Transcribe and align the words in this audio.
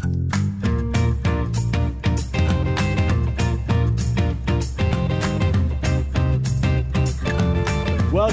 Thank 0.00 0.64
you. 0.64 0.69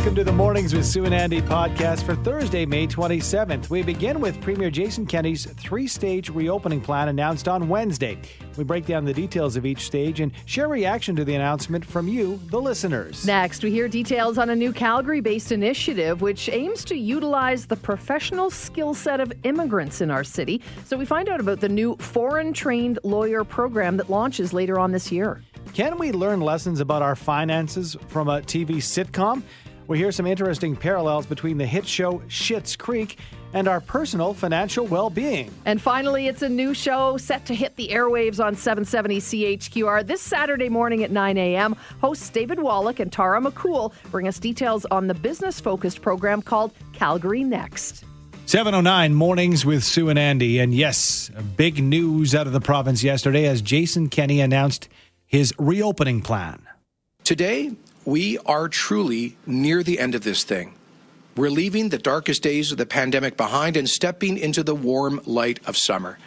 Welcome 0.08 0.24
to 0.24 0.32
the 0.32 0.38
Mornings 0.38 0.74
with 0.74 0.86
Sue 0.86 1.04
and 1.04 1.14
Andy 1.14 1.42
podcast 1.42 2.04
for 2.04 2.16
Thursday, 2.16 2.66
May 2.66 2.88
27th. 2.88 3.70
We 3.70 3.84
begin 3.84 4.22
with 4.22 4.40
Premier 4.40 4.70
Jason 4.70 5.06
Kenney's 5.06 5.46
three 5.46 5.86
stage 5.86 6.30
reopening 6.30 6.80
plan 6.80 7.10
announced 7.10 7.50
on 7.50 7.68
Wednesday. 7.68 8.18
We 8.56 8.64
break 8.64 8.86
down 8.86 9.04
the 9.04 9.14
details 9.14 9.58
of 9.58 9.66
each 9.66 9.82
stage 9.82 10.22
and 10.22 10.32
share 10.46 10.70
reaction 10.70 11.18
to 11.18 11.26
the 11.26 11.36
announcement 11.36 11.84
from 11.84 12.08
you, 12.08 12.40
the 12.46 12.62
listeners. 12.62 13.28
Next, 13.28 13.66
we 13.66 13.70
hear 13.70 13.90
details 13.90 14.38
on 14.38 14.50
a 14.50 14.56
new 14.56 14.72
Calgary 14.72 15.20
based 15.20 15.52
initiative 15.52 16.22
which 16.22 16.48
aims 16.48 16.86
to 16.86 16.96
utilize 16.96 17.66
the 17.66 17.76
professional 17.76 18.50
skill 18.50 18.94
set 18.94 19.20
of 19.20 19.34
immigrants 19.44 20.00
in 20.00 20.10
our 20.10 20.24
city. 20.24 20.62
So 20.86 20.96
we 20.96 21.04
find 21.04 21.28
out 21.28 21.42
about 21.42 21.60
the 21.60 21.68
new 21.68 21.98
foreign 21.98 22.54
trained 22.54 22.98
lawyer 23.04 23.44
program 23.44 23.98
that 23.98 24.10
launches 24.10 24.54
later 24.54 24.80
on 24.80 24.94
this 24.94 25.12
year. 25.12 25.44
Can 25.74 25.98
we 25.98 26.14
learn 26.14 26.40
lessons 26.40 26.80
about 26.80 27.02
our 27.02 27.16
finances 27.16 27.98
from 28.08 28.30
a 28.30 28.42
TV 28.42 28.78
sitcom? 28.78 29.44
We 29.88 29.98
hear 29.98 30.12
some 30.12 30.28
interesting 30.28 30.76
parallels 30.76 31.26
between 31.26 31.58
the 31.58 31.66
hit 31.66 31.88
show 31.88 32.20
Schitt's 32.28 32.76
Creek 32.76 33.18
and 33.54 33.70
our 33.70 33.80
personal 33.80 34.34
financial 34.34 34.86
well 34.86 35.10
being. 35.10 35.50
And 35.66 35.82
finally, 35.82 36.28
it's 36.28 36.42
a 36.42 36.50
new 36.50 36.74
show 36.74 37.16
set 37.16 37.46
to 37.46 37.56
hit 37.56 37.78
the 37.78 37.88
airwaves 37.90 38.44
on 38.44 38.56
770 38.56 39.20
CHQR 39.22 40.06
this 40.06 40.22
Saturday 40.22 40.68
morning 40.68 41.04
at 41.04 41.12
9 41.12 41.38
a.m. 41.38 41.76
Hosts 42.02 42.30
David 42.30 42.60
Wallach 42.60 43.00
and 43.00 43.12
Tara 43.12 43.40
McCool 43.40 43.94
bring 44.12 44.28
us 44.28 44.40
details 44.40 44.86
on 44.86 45.08
the 45.08 45.14
business 45.14 45.62
focused 45.62 46.02
program 46.02 46.42
called 46.42 46.74
Calgary 46.92 47.46
Next. 47.46 48.04
709 48.46 49.14
mornings 49.14 49.66
with 49.66 49.84
Sue 49.84 50.10
and 50.10 50.20
Andy. 50.20 50.60
And 50.60 50.74
yes, 50.74 51.32
big 51.56 51.82
news 51.82 52.36
out 52.36 52.48
of 52.48 52.54
the 52.54 52.62
province 52.62 53.04
yesterday 53.04 53.46
as 53.46 53.62
Jason 53.62 54.10
Kenney 54.10 54.42
announced 54.42 54.90
his 55.26 55.54
reopening 55.58 56.22
plan. 56.22 56.62
Today, 57.24 57.72
we 58.08 58.38
are 58.46 58.70
truly 58.70 59.36
near 59.46 59.84
the 59.84 60.00
end 60.00 60.16
of 60.16 60.24
this 60.24 60.46
thing. 60.46 60.74
We're 61.36 61.50
leaving 61.50 61.90
the 61.90 61.98
darkest 61.98 62.42
days 62.42 62.72
of 62.72 62.78
the 62.78 62.86
pandemic 62.86 63.36
behind 63.36 63.76
and 63.76 63.88
stepping 63.88 64.38
into 64.38 64.64
the 64.64 64.74
warm 64.74 65.20
light 65.26 65.60
of 65.68 65.76
summer. 65.76 66.18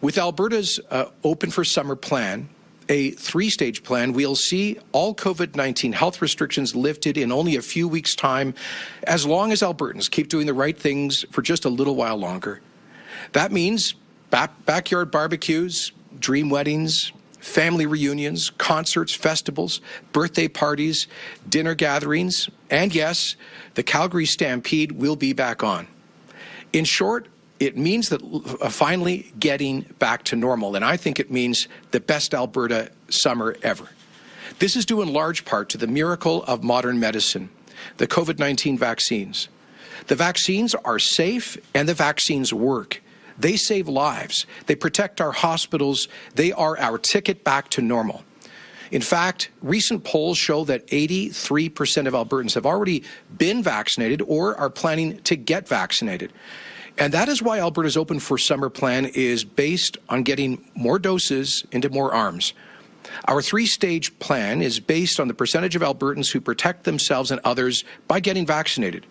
With 0.00 0.16
Alberta's 0.16 0.78
uh, 0.90 1.06
Open 1.24 1.50
for 1.50 1.64
Summer 1.64 1.96
plan, 1.96 2.48
a 2.88 3.10
three 3.10 3.50
stage 3.50 3.82
plan, 3.82 4.12
we'll 4.12 4.36
see 4.36 4.78
all 4.92 5.12
COVID 5.12 5.56
19 5.56 5.92
health 5.92 6.22
restrictions 6.22 6.76
lifted 6.76 7.18
in 7.18 7.32
only 7.32 7.56
a 7.56 7.62
few 7.62 7.88
weeks' 7.88 8.14
time, 8.14 8.54
as 9.02 9.26
long 9.26 9.50
as 9.50 9.60
Albertans 9.60 10.08
keep 10.08 10.28
doing 10.28 10.46
the 10.46 10.54
right 10.54 10.78
things 10.78 11.24
for 11.32 11.42
just 11.42 11.64
a 11.64 11.68
little 11.68 11.96
while 11.96 12.16
longer. 12.16 12.60
That 13.32 13.50
means 13.50 13.96
back- 14.30 14.64
backyard 14.66 15.10
barbecues, 15.10 15.90
dream 16.20 16.48
weddings, 16.48 17.10
family 17.42 17.86
reunions, 17.86 18.50
concerts, 18.50 19.12
festivals, 19.12 19.80
birthday 20.12 20.46
parties, 20.46 21.08
dinner 21.48 21.74
gatherings, 21.74 22.48
and 22.70 22.94
yes, 22.94 23.34
the 23.74 23.82
Calgary 23.82 24.26
Stampede 24.26 24.92
will 24.92 25.16
be 25.16 25.32
back 25.32 25.62
on. 25.64 25.88
In 26.72 26.84
short, 26.84 27.26
it 27.58 27.76
means 27.76 28.08
that 28.10 28.22
uh, 28.22 28.68
finally 28.68 29.32
getting 29.38 29.82
back 29.98 30.22
to 30.24 30.36
normal, 30.36 30.76
and 30.76 30.84
I 30.84 30.96
think 30.96 31.18
it 31.18 31.30
means 31.30 31.66
the 31.90 32.00
best 32.00 32.32
Alberta 32.32 32.92
summer 33.08 33.56
ever. 33.62 33.88
This 34.60 34.76
is 34.76 34.86
due 34.86 35.02
in 35.02 35.12
large 35.12 35.44
part 35.44 35.68
to 35.70 35.78
the 35.78 35.88
miracle 35.88 36.44
of 36.44 36.62
modern 36.62 37.00
medicine, 37.00 37.50
the 37.96 38.06
COVID 38.06 38.38
19 38.38 38.78
vaccines. 38.78 39.48
The 40.06 40.14
vaccines 40.14 40.74
are 40.74 40.98
safe 40.98 41.56
and 41.74 41.88
the 41.88 41.94
vaccines 41.94 42.52
work. 42.52 43.01
They 43.38 43.56
save 43.56 43.88
lives. 43.88 44.46
They 44.66 44.74
protect 44.74 45.20
our 45.20 45.32
hospitals. 45.32 46.08
They 46.34 46.52
are 46.52 46.78
our 46.78 46.98
ticket 46.98 47.44
back 47.44 47.68
to 47.70 47.82
normal. 47.82 48.24
In 48.90 49.00
fact, 49.00 49.48
recent 49.62 50.04
polls 50.04 50.36
show 50.36 50.64
that 50.64 50.86
83% 50.88 52.06
of 52.06 52.12
Albertans 52.12 52.54
have 52.54 52.66
already 52.66 53.04
been 53.36 53.62
vaccinated 53.62 54.20
or 54.26 54.54
are 54.56 54.68
planning 54.68 55.18
to 55.22 55.34
get 55.34 55.66
vaccinated. 55.66 56.30
And 56.98 57.14
that 57.14 57.30
is 57.30 57.42
why 57.42 57.58
Alberta's 57.58 57.96
Open 57.96 58.20
for 58.20 58.36
Summer 58.36 58.68
plan 58.68 59.06
is 59.06 59.44
based 59.44 59.96
on 60.10 60.24
getting 60.24 60.62
more 60.74 60.98
doses 60.98 61.64
into 61.72 61.88
more 61.88 62.12
arms. 62.12 62.52
Our 63.26 63.40
three 63.40 63.66
stage 63.66 64.16
plan 64.18 64.62
is 64.62 64.78
based 64.78 65.18
on 65.18 65.26
the 65.26 65.34
percentage 65.34 65.74
of 65.74 65.82
Albertans 65.82 66.30
who 66.30 66.40
protect 66.40 66.84
themselves 66.84 67.30
and 67.30 67.40
others 67.44 67.84
by 68.08 68.20
getting 68.20 68.46
vaccinated. 68.46 69.06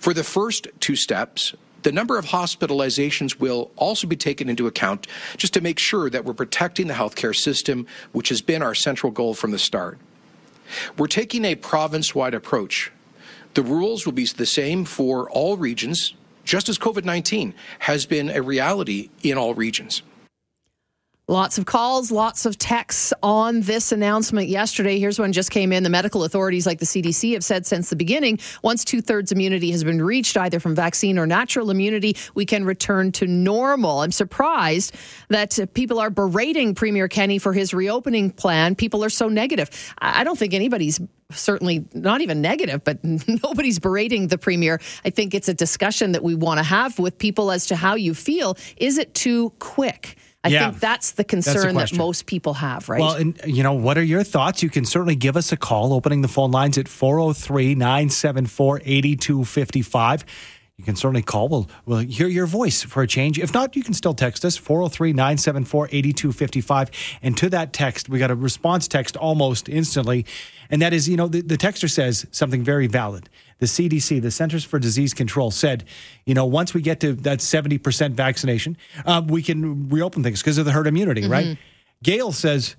For 0.00 0.14
the 0.14 0.24
first 0.24 0.68
two 0.80 0.96
steps, 0.96 1.54
the 1.84 1.92
number 1.92 2.18
of 2.18 2.26
hospitalizations 2.26 3.38
will 3.38 3.70
also 3.76 4.06
be 4.06 4.16
taken 4.16 4.48
into 4.48 4.66
account 4.66 5.06
just 5.36 5.54
to 5.54 5.60
make 5.60 5.78
sure 5.78 6.10
that 6.10 6.24
we're 6.24 6.34
protecting 6.34 6.88
the 6.88 6.94
healthcare 6.94 7.34
system, 7.34 7.86
which 8.12 8.30
has 8.30 8.42
been 8.42 8.62
our 8.62 8.74
central 8.74 9.12
goal 9.12 9.34
from 9.34 9.52
the 9.52 9.58
start. 9.58 9.98
We're 10.98 11.06
taking 11.06 11.44
a 11.44 11.54
province 11.54 12.14
wide 12.14 12.34
approach. 12.34 12.90
The 13.52 13.62
rules 13.62 14.06
will 14.06 14.12
be 14.12 14.24
the 14.24 14.46
same 14.46 14.84
for 14.84 15.30
all 15.30 15.56
regions, 15.56 16.14
just 16.44 16.68
as 16.68 16.78
COVID 16.78 17.04
19 17.04 17.54
has 17.80 18.06
been 18.06 18.30
a 18.30 18.42
reality 18.42 19.10
in 19.22 19.38
all 19.38 19.54
regions. 19.54 20.02
Lots 21.26 21.56
of 21.56 21.64
calls, 21.64 22.12
lots 22.12 22.44
of 22.44 22.58
texts 22.58 23.10
on 23.22 23.62
this 23.62 23.92
announcement 23.92 24.48
yesterday. 24.48 24.98
Here's 24.98 25.18
one 25.18 25.32
just 25.32 25.50
came 25.50 25.72
in. 25.72 25.82
The 25.82 25.88
medical 25.88 26.22
authorities, 26.24 26.66
like 26.66 26.80
the 26.80 26.84
CDC, 26.84 27.32
have 27.32 27.42
said 27.42 27.64
since 27.64 27.88
the 27.88 27.96
beginning 27.96 28.38
once 28.62 28.84
two 28.84 29.00
thirds 29.00 29.32
immunity 29.32 29.70
has 29.70 29.82
been 29.82 30.02
reached, 30.02 30.36
either 30.36 30.60
from 30.60 30.74
vaccine 30.74 31.18
or 31.18 31.26
natural 31.26 31.70
immunity, 31.70 32.14
we 32.34 32.44
can 32.44 32.66
return 32.66 33.10
to 33.12 33.26
normal. 33.26 34.00
I'm 34.00 34.12
surprised 34.12 34.94
that 35.28 35.58
people 35.72 35.98
are 35.98 36.10
berating 36.10 36.74
Premier 36.74 37.08
Kenney 37.08 37.38
for 37.38 37.54
his 37.54 37.72
reopening 37.72 38.30
plan. 38.30 38.74
People 38.74 39.02
are 39.02 39.08
so 39.08 39.26
negative. 39.26 39.70
I 39.96 40.24
don't 40.24 40.38
think 40.38 40.52
anybody's 40.52 41.00
certainly 41.30 41.86
not 41.94 42.20
even 42.20 42.42
negative, 42.42 42.84
but 42.84 43.02
nobody's 43.42 43.78
berating 43.78 44.28
the 44.28 44.36
premier. 44.36 44.78
I 45.06 45.10
think 45.10 45.34
it's 45.34 45.48
a 45.48 45.54
discussion 45.54 46.12
that 46.12 46.22
we 46.22 46.34
want 46.34 46.58
to 46.58 46.64
have 46.64 46.98
with 46.98 47.16
people 47.16 47.50
as 47.50 47.64
to 47.68 47.76
how 47.76 47.94
you 47.94 48.12
feel. 48.12 48.58
Is 48.76 48.98
it 48.98 49.14
too 49.14 49.54
quick? 49.58 50.18
I 50.44 50.48
yeah, 50.48 50.68
think 50.68 50.80
that's 50.80 51.12
the 51.12 51.24
concern 51.24 51.74
that's 51.74 51.92
that 51.92 51.96
most 51.96 52.26
people 52.26 52.52
have, 52.54 52.90
right? 52.90 53.00
Well, 53.00 53.14
and 53.14 53.40
you 53.46 53.62
know, 53.62 53.72
what 53.72 53.96
are 53.96 54.02
your 54.02 54.22
thoughts? 54.22 54.62
You 54.62 54.68
can 54.68 54.84
certainly 54.84 55.16
give 55.16 55.38
us 55.38 55.52
a 55.52 55.56
call, 55.56 55.94
opening 55.94 56.20
the 56.20 56.28
phone 56.28 56.50
lines 56.50 56.76
at 56.76 56.86
403 56.86 57.74
974 57.74 58.82
8255. 58.84 60.24
You 60.76 60.84
can 60.84 60.96
certainly 60.96 61.22
call. 61.22 61.48
We'll, 61.48 61.70
we'll 61.86 61.98
hear 62.00 62.26
your 62.26 62.46
voice 62.46 62.82
for 62.82 63.02
a 63.02 63.06
change. 63.06 63.38
If 63.38 63.54
not, 63.54 63.74
you 63.74 63.82
can 63.82 63.94
still 63.94 64.12
text 64.12 64.44
us 64.44 64.56
403 64.56 65.12
974 65.12 65.86
8255. 65.86 66.90
And 67.22 67.36
to 67.38 67.48
that 67.50 67.72
text, 67.72 68.10
we 68.10 68.18
got 68.18 68.30
a 68.30 68.34
response 68.34 68.86
text 68.86 69.16
almost 69.16 69.68
instantly. 69.68 70.26
And 70.68 70.82
that 70.82 70.92
is, 70.92 71.08
you 71.08 71.16
know, 71.16 71.28
the, 71.28 71.40
the 71.40 71.56
texter 71.56 71.88
says 71.88 72.26
something 72.32 72.62
very 72.62 72.86
valid 72.86 73.30
the 73.58 73.66
CDC, 73.66 74.20
the 74.22 74.30
Centers 74.30 74.64
for 74.64 74.78
Disease 74.78 75.14
Control, 75.14 75.50
said, 75.50 75.84
you 76.26 76.34
know, 76.34 76.44
once 76.44 76.74
we 76.74 76.82
get 76.82 77.00
to 77.00 77.12
that 77.14 77.38
70% 77.38 78.12
vaccination, 78.12 78.76
uh, 79.06 79.22
we 79.26 79.42
can 79.42 79.88
reopen 79.88 80.22
things 80.22 80.40
because 80.40 80.58
of 80.58 80.64
the 80.64 80.72
herd 80.72 80.86
immunity, 80.86 81.22
mm-hmm. 81.22 81.32
right? 81.32 81.58
Gail 82.02 82.32
says, 82.32 82.76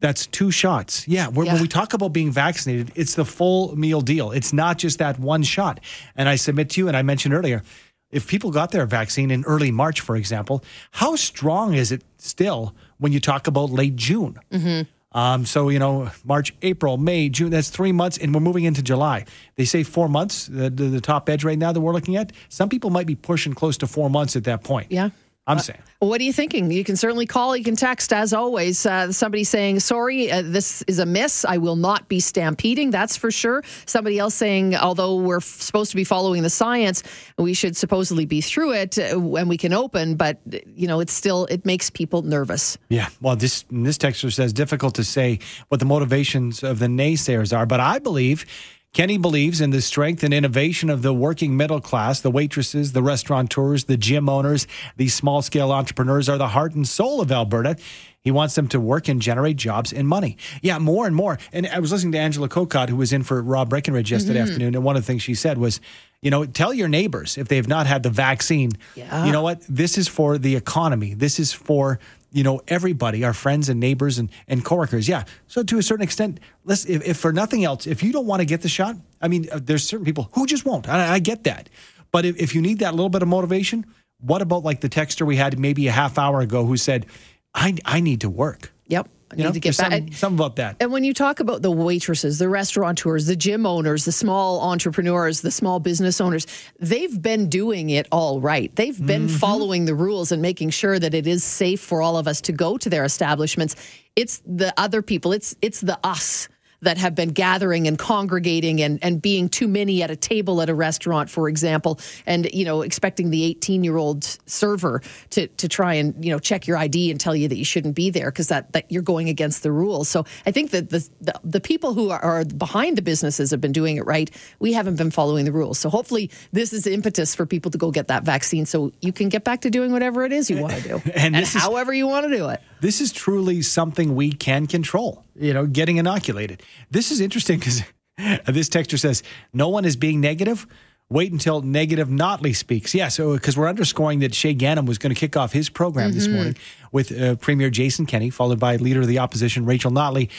that's 0.00 0.26
two 0.26 0.50
shots. 0.50 1.08
Yeah, 1.08 1.22
yeah, 1.22 1.28
when 1.28 1.62
we 1.62 1.68
talk 1.68 1.94
about 1.94 2.12
being 2.12 2.30
vaccinated, 2.30 2.92
it's 2.94 3.14
the 3.14 3.24
full 3.24 3.74
meal 3.76 4.00
deal. 4.00 4.32
It's 4.32 4.52
not 4.52 4.76
just 4.76 4.98
that 4.98 5.18
one 5.18 5.42
shot. 5.42 5.80
And 6.16 6.28
I 6.28 6.36
submit 6.36 6.70
to 6.70 6.80
you, 6.80 6.88
and 6.88 6.96
I 6.96 7.02
mentioned 7.02 7.32
earlier, 7.32 7.62
if 8.10 8.26
people 8.28 8.50
got 8.50 8.70
their 8.70 8.86
vaccine 8.86 9.30
in 9.30 9.44
early 9.44 9.70
March, 9.70 10.00
for 10.00 10.16
example, 10.16 10.62
how 10.92 11.16
strong 11.16 11.74
is 11.74 11.90
it 11.90 12.02
still 12.18 12.74
when 12.98 13.12
you 13.12 13.20
talk 13.20 13.46
about 13.46 13.70
late 13.70 13.96
June? 13.96 14.38
Mm-hmm. 14.52 14.82
Um, 15.14 15.46
so, 15.46 15.68
you 15.68 15.78
know, 15.78 16.10
March, 16.24 16.52
April, 16.62 16.96
May, 16.96 17.28
June, 17.28 17.50
that's 17.50 17.70
three 17.70 17.92
months, 17.92 18.18
and 18.18 18.34
we're 18.34 18.40
moving 18.40 18.64
into 18.64 18.82
July. 18.82 19.24
They 19.54 19.64
say 19.64 19.84
four 19.84 20.08
months, 20.08 20.46
the, 20.46 20.68
the, 20.68 20.84
the 20.84 21.00
top 21.00 21.28
edge 21.28 21.44
right 21.44 21.58
now 21.58 21.72
that 21.72 21.80
we're 21.80 21.92
looking 21.92 22.16
at. 22.16 22.32
Some 22.48 22.68
people 22.68 22.90
might 22.90 23.06
be 23.06 23.14
pushing 23.14 23.54
close 23.54 23.76
to 23.78 23.86
four 23.86 24.10
months 24.10 24.34
at 24.34 24.44
that 24.44 24.64
point. 24.64 24.90
Yeah. 24.90 25.10
I'm 25.46 25.58
uh, 25.58 25.60
saying. 25.60 25.80
What 25.98 26.20
are 26.20 26.24
you 26.24 26.32
thinking? 26.32 26.70
You 26.70 26.84
can 26.84 26.96
certainly 26.96 27.26
call. 27.26 27.56
You 27.56 27.64
can 27.64 27.76
text, 27.76 28.12
as 28.12 28.32
always. 28.32 28.84
Uh, 28.86 29.12
somebody 29.12 29.44
saying, 29.44 29.80
"Sorry, 29.80 30.30
uh, 30.30 30.42
this 30.42 30.82
is 30.86 30.98
a 30.98 31.06
miss. 31.06 31.44
I 31.44 31.58
will 31.58 31.76
not 31.76 32.08
be 32.08 32.20
stampeding. 32.20 32.90
That's 32.90 33.16
for 33.16 33.30
sure." 33.30 33.62
Somebody 33.86 34.18
else 34.18 34.34
saying, 34.34 34.74
"Although 34.74 35.16
we're 35.16 35.38
f- 35.38 35.44
supposed 35.44 35.90
to 35.90 35.96
be 35.96 36.04
following 36.04 36.42
the 36.42 36.50
science, 36.50 37.02
we 37.36 37.52
should 37.52 37.76
supposedly 37.76 38.24
be 38.24 38.40
through 38.40 38.72
it 38.72 38.98
uh, 38.98 39.20
when 39.20 39.48
we 39.48 39.56
can 39.56 39.72
open." 39.72 40.14
But 40.16 40.40
you 40.74 40.88
know, 40.88 41.00
it's 41.00 41.12
still 41.12 41.46
it 41.46 41.66
makes 41.66 41.90
people 41.90 42.22
nervous. 42.22 42.78
Yeah. 42.88 43.08
Well, 43.20 43.36
this 43.36 43.64
this 43.70 43.98
texter 43.98 44.32
says 44.32 44.52
difficult 44.52 44.94
to 44.94 45.04
say 45.04 45.40
what 45.68 45.80
the 45.80 45.86
motivations 45.86 46.62
of 46.62 46.78
the 46.78 46.86
naysayers 46.86 47.56
are, 47.56 47.66
but 47.66 47.80
I 47.80 47.98
believe 47.98 48.46
Kenney 48.94 49.18
believes 49.18 49.60
in 49.60 49.70
the 49.70 49.80
strength 49.80 50.22
and 50.22 50.32
innovation 50.32 50.88
of 50.88 51.02
the 51.02 51.12
working 51.12 51.56
middle 51.56 51.80
class. 51.80 52.20
The 52.20 52.30
waitresses, 52.30 52.92
the 52.92 53.02
restaurateurs, 53.02 53.84
the 53.84 53.96
gym 53.96 54.28
owners, 54.28 54.68
these 54.96 55.12
small 55.12 55.42
scale 55.42 55.72
entrepreneurs 55.72 56.28
are 56.28 56.38
the 56.38 56.48
heart 56.48 56.74
and 56.74 56.86
soul 56.86 57.20
of 57.20 57.32
Alberta. 57.32 57.76
He 58.20 58.30
wants 58.30 58.54
them 58.54 58.68
to 58.68 58.78
work 58.78 59.08
and 59.08 59.20
generate 59.20 59.56
jobs 59.56 59.92
and 59.92 60.06
money. 60.06 60.38
Yeah, 60.62 60.78
more 60.78 61.06
and 61.06 61.14
more. 61.14 61.40
And 61.52 61.66
I 61.66 61.80
was 61.80 61.90
listening 61.90 62.12
to 62.12 62.18
Angela 62.18 62.48
Kokott, 62.48 62.88
who 62.88 62.94
was 62.94 63.12
in 63.12 63.24
for 63.24 63.42
Rob 63.42 63.68
Breckenridge 63.68 64.12
yesterday 64.12 64.38
mm-hmm. 64.38 64.48
afternoon, 64.48 64.74
and 64.76 64.84
one 64.84 64.96
of 64.96 65.02
the 65.02 65.06
things 65.06 65.22
she 65.22 65.34
said 65.34 65.58
was, 65.58 65.80
you 66.22 66.30
know, 66.30 66.46
tell 66.46 66.72
your 66.72 66.88
neighbors 66.88 67.36
if 67.36 67.48
they've 67.48 67.68
not 67.68 67.88
had 67.88 68.04
the 68.04 68.10
vaccine, 68.10 68.70
yeah. 68.94 69.26
you 69.26 69.32
know 69.32 69.42
what? 69.42 69.60
This 69.68 69.98
is 69.98 70.06
for 70.06 70.38
the 70.38 70.54
economy. 70.54 71.14
This 71.14 71.40
is 71.40 71.52
for 71.52 71.98
you 72.34 72.42
know 72.42 72.60
everybody, 72.68 73.24
our 73.24 73.32
friends 73.32 73.68
and 73.68 73.80
neighbors 73.80 74.18
and 74.18 74.30
and 74.48 74.64
coworkers. 74.64 75.08
Yeah. 75.08 75.24
So 75.46 75.62
to 75.62 75.78
a 75.78 75.82
certain 75.82 76.02
extent, 76.02 76.40
if, 76.68 76.88
if 76.88 77.16
for 77.16 77.32
nothing 77.32 77.64
else, 77.64 77.86
if 77.86 78.02
you 78.02 78.12
don't 78.12 78.26
want 78.26 78.40
to 78.40 78.46
get 78.46 78.60
the 78.62 78.68
shot, 78.68 78.96
I 79.22 79.28
mean, 79.28 79.48
uh, 79.50 79.60
there's 79.62 79.84
certain 79.84 80.04
people 80.04 80.28
who 80.32 80.44
just 80.46 80.66
won't. 80.66 80.88
I, 80.88 81.14
I 81.14 81.18
get 81.20 81.44
that, 81.44 81.70
but 82.10 82.24
if, 82.24 82.36
if 82.36 82.54
you 82.54 82.60
need 82.60 82.80
that 82.80 82.94
little 82.94 83.08
bit 83.08 83.22
of 83.22 83.28
motivation, 83.28 83.86
what 84.18 84.42
about 84.42 84.64
like 84.64 84.80
the 84.80 84.88
texter 84.88 85.26
we 85.26 85.36
had 85.36 85.58
maybe 85.58 85.86
a 85.86 85.92
half 85.92 86.18
hour 86.18 86.40
ago 86.40 86.64
who 86.66 86.76
said, 86.76 87.06
I, 87.54 87.76
I 87.84 88.00
need 88.00 88.20
to 88.22 88.30
work. 88.30 88.72
Yep. 88.88 89.08
I 89.30 89.36
need 89.36 89.42
know, 89.44 89.52
to 89.52 89.60
get 89.60 89.76
back. 89.76 89.92
Some, 89.92 90.12
some, 90.12 90.34
about 90.34 90.56
that. 90.56 90.76
And 90.78 90.92
when 90.92 91.02
you 91.02 91.12
talk 91.12 91.40
about 91.40 91.62
the 91.62 91.70
waitresses, 91.70 92.38
the 92.38 92.48
restaurateurs, 92.48 93.26
the 93.26 93.34
gym 93.34 93.66
owners, 93.66 94.04
the 94.04 94.12
small 94.12 94.60
entrepreneurs, 94.60 95.40
the 95.40 95.50
small 95.50 95.80
business 95.80 96.20
owners, 96.20 96.46
they've 96.78 97.20
been 97.20 97.48
doing 97.48 97.90
it 97.90 98.06
all 98.12 98.40
right. 98.40 98.74
They've 98.76 99.04
been 99.04 99.26
mm-hmm. 99.26 99.36
following 99.36 99.86
the 99.86 99.94
rules 99.94 100.30
and 100.30 100.40
making 100.40 100.70
sure 100.70 100.98
that 100.98 101.14
it 101.14 101.26
is 101.26 101.42
safe 101.42 101.80
for 101.80 102.00
all 102.00 102.16
of 102.16 102.28
us 102.28 102.40
to 102.42 102.52
go 102.52 102.76
to 102.78 102.88
their 102.88 103.04
establishments. 103.04 103.74
It's 104.14 104.40
the 104.46 104.72
other 104.76 105.02
people. 105.02 105.32
It's 105.32 105.56
it's 105.60 105.80
the 105.80 105.98
us 106.04 106.48
that 106.84 106.98
have 106.98 107.14
been 107.14 107.30
gathering 107.30 107.86
and 107.88 107.98
congregating 107.98 108.80
and, 108.80 108.98
and 109.02 109.20
being 109.20 109.48
too 109.48 109.68
many 109.68 110.02
at 110.02 110.10
a 110.10 110.16
table 110.16 110.62
at 110.62 110.68
a 110.68 110.74
restaurant, 110.74 111.28
for 111.28 111.48
example, 111.48 111.98
and 112.26 112.48
you 112.52 112.64
know 112.64 112.82
expecting 112.82 113.30
the 113.30 113.44
18 113.44 113.84
year 113.84 113.96
old 113.96 114.24
server 114.46 115.02
to 115.30 115.48
to 115.48 115.68
try 115.68 115.94
and 115.94 116.24
you 116.24 116.30
know 116.30 116.38
check 116.38 116.66
your 116.66 116.76
ID 116.76 117.10
and 117.10 117.20
tell 117.20 117.34
you 117.34 117.48
that 117.48 117.56
you 117.56 117.64
shouldn't 117.64 117.94
be 117.94 118.10
there 118.10 118.30
because 118.30 118.48
that 118.48 118.72
that 118.72 118.90
you're 118.90 119.02
going 119.02 119.28
against 119.28 119.62
the 119.62 119.72
rules. 119.72 120.08
So 120.08 120.24
I 120.46 120.50
think 120.50 120.70
that 120.70 120.90
the 120.90 121.08
the, 121.20 121.40
the 121.42 121.60
people 121.60 121.94
who 121.94 122.10
are, 122.10 122.20
are, 122.20 122.44
behind 122.44 122.96
the 122.96 123.02
businesses 123.02 123.50
have 123.50 123.60
been 123.60 123.72
doing 123.72 123.96
it 123.96 124.06
right. 124.06 124.30
We 124.58 124.72
haven't 124.72 124.96
been 124.96 125.10
following 125.10 125.44
the 125.44 125.52
rules. 125.52 125.78
So 125.78 125.88
hopefully 125.88 126.30
this 126.52 126.72
is 126.72 126.86
impetus 126.86 127.34
for 127.34 127.46
people 127.46 127.70
to 127.70 127.78
go 127.78 127.90
get 127.90 128.08
that 128.08 128.24
vaccine 128.24 128.66
so 128.66 128.92
you 129.00 129.12
can 129.12 129.28
get 129.28 129.44
back 129.44 129.62
to 129.62 129.70
doing 129.70 129.92
whatever 129.92 130.24
it 130.24 130.32
is 130.32 130.50
you 130.50 130.60
want 130.60 130.74
to 130.74 130.82
do 130.82 130.94
and, 131.14 131.34
and 131.34 131.46
however 131.46 131.92
is, 131.92 131.98
you 131.98 132.06
want 132.06 132.30
to 132.30 132.36
do 132.36 132.48
it. 132.48 132.60
This 132.80 133.00
is 133.00 133.12
truly 133.12 133.62
something 133.62 134.14
we 134.14 134.32
can 134.32 134.66
control. 134.66 135.23
You 135.36 135.52
know, 135.52 135.66
getting 135.66 135.96
inoculated. 135.96 136.62
This 136.90 137.10
is 137.10 137.20
interesting 137.20 137.58
because 137.58 137.82
this 138.46 138.68
texture 138.68 138.98
says 138.98 139.22
no 139.52 139.68
one 139.68 139.84
is 139.84 139.96
being 139.96 140.20
negative. 140.20 140.66
Wait 141.10 141.30
until 141.30 141.60
negative 141.60 142.08
Notley 142.08 142.56
speaks. 142.56 142.94
Yeah, 142.94 143.08
so 143.08 143.34
because 143.34 143.56
we're 143.56 143.68
underscoring 143.68 144.20
that 144.20 144.32
Shaye 144.32 144.56
Ganam 144.56 144.86
was 144.86 144.96
going 144.96 145.14
to 145.14 145.18
kick 145.18 145.36
off 145.36 145.52
his 145.52 145.68
program 145.68 146.10
mm-hmm. 146.10 146.18
this 146.18 146.28
morning 146.28 146.56
with 146.92 147.20
uh, 147.20 147.36
Premier 147.36 147.68
Jason 147.68 148.06
Kenney, 148.06 148.30
followed 148.30 148.58
by 148.58 148.76
Leader 148.76 149.02
of 149.02 149.06
the 149.06 149.18
Opposition 149.18 149.66
Rachel 149.66 149.90
Notley. 149.90 150.30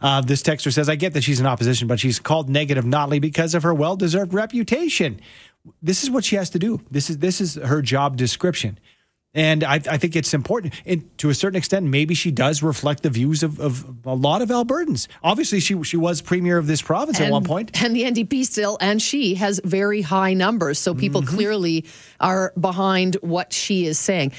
Uh, 0.00 0.20
this 0.20 0.42
texter 0.42 0.72
says, 0.72 0.88
I 0.88 0.96
get 0.96 1.12
that 1.14 1.24
she's 1.24 1.40
in 1.40 1.46
opposition, 1.46 1.88
but 1.88 2.00
she's 2.00 2.18
called 2.18 2.48
negative 2.48 2.84
Notley 2.84 3.20
because 3.20 3.54
of 3.54 3.62
her 3.62 3.74
well 3.74 3.96
deserved 3.96 4.34
reputation. 4.34 5.20
This 5.82 6.02
is 6.02 6.10
what 6.10 6.24
she 6.24 6.36
has 6.36 6.50
to 6.50 6.58
do. 6.58 6.80
This 6.90 7.10
is 7.10 7.18
this 7.18 7.40
is 7.40 7.56
her 7.56 7.82
job 7.82 8.16
description. 8.16 8.78
And 9.36 9.62
I, 9.62 9.74
I, 9.74 9.98
think 9.98 10.16
it's 10.16 10.32
important. 10.32 10.72
And 10.86 11.06
to 11.18 11.28
a 11.28 11.34
certain 11.34 11.58
extent, 11.58 11.84
maybe 11.84 12.14
she 12.14 12.30
does 12.30 12.62
reflect 12.62 13.02
the 13.02 13.10
views 13.10 13.42
of, 13.42 13.60
of 13.60 13.84
a 14.06 14.14
lot 14.14 14.40
of 14.40 14.48
Albertans. 14.48 15.08
Obviously, 15.22 15.60
she 15.60 15.80
she 15.82 15.98
was 15.98 16.22
premier 16.22 16.56
of 16.56 16.66
this 16.66 16.80
province 16.80 17.18
and, 17.18 17.26
at 17.26 17.32
one 17.32 17.44
point. 17.44 17.82
And 17.82 17.94
the 17.94 18.04
NDP 18.04 18.46
still, 18.46 18.78
and 18.80 19.00
she 19.00 19.34
has 19.34 19.60
very 19.62 20.00
high 20.00 20.32
numbers. 20.32 20.78
So 20.78 20.94
people 20.94 21.20
mm-hmm. 21.20 21.36
clearly 21.36 21.84
are 22.18 22.54
behind 22.58 23.16
what 23.16 23.52
she 23.52 23.84
is 23.84 23.98
saying. 23.98 24.32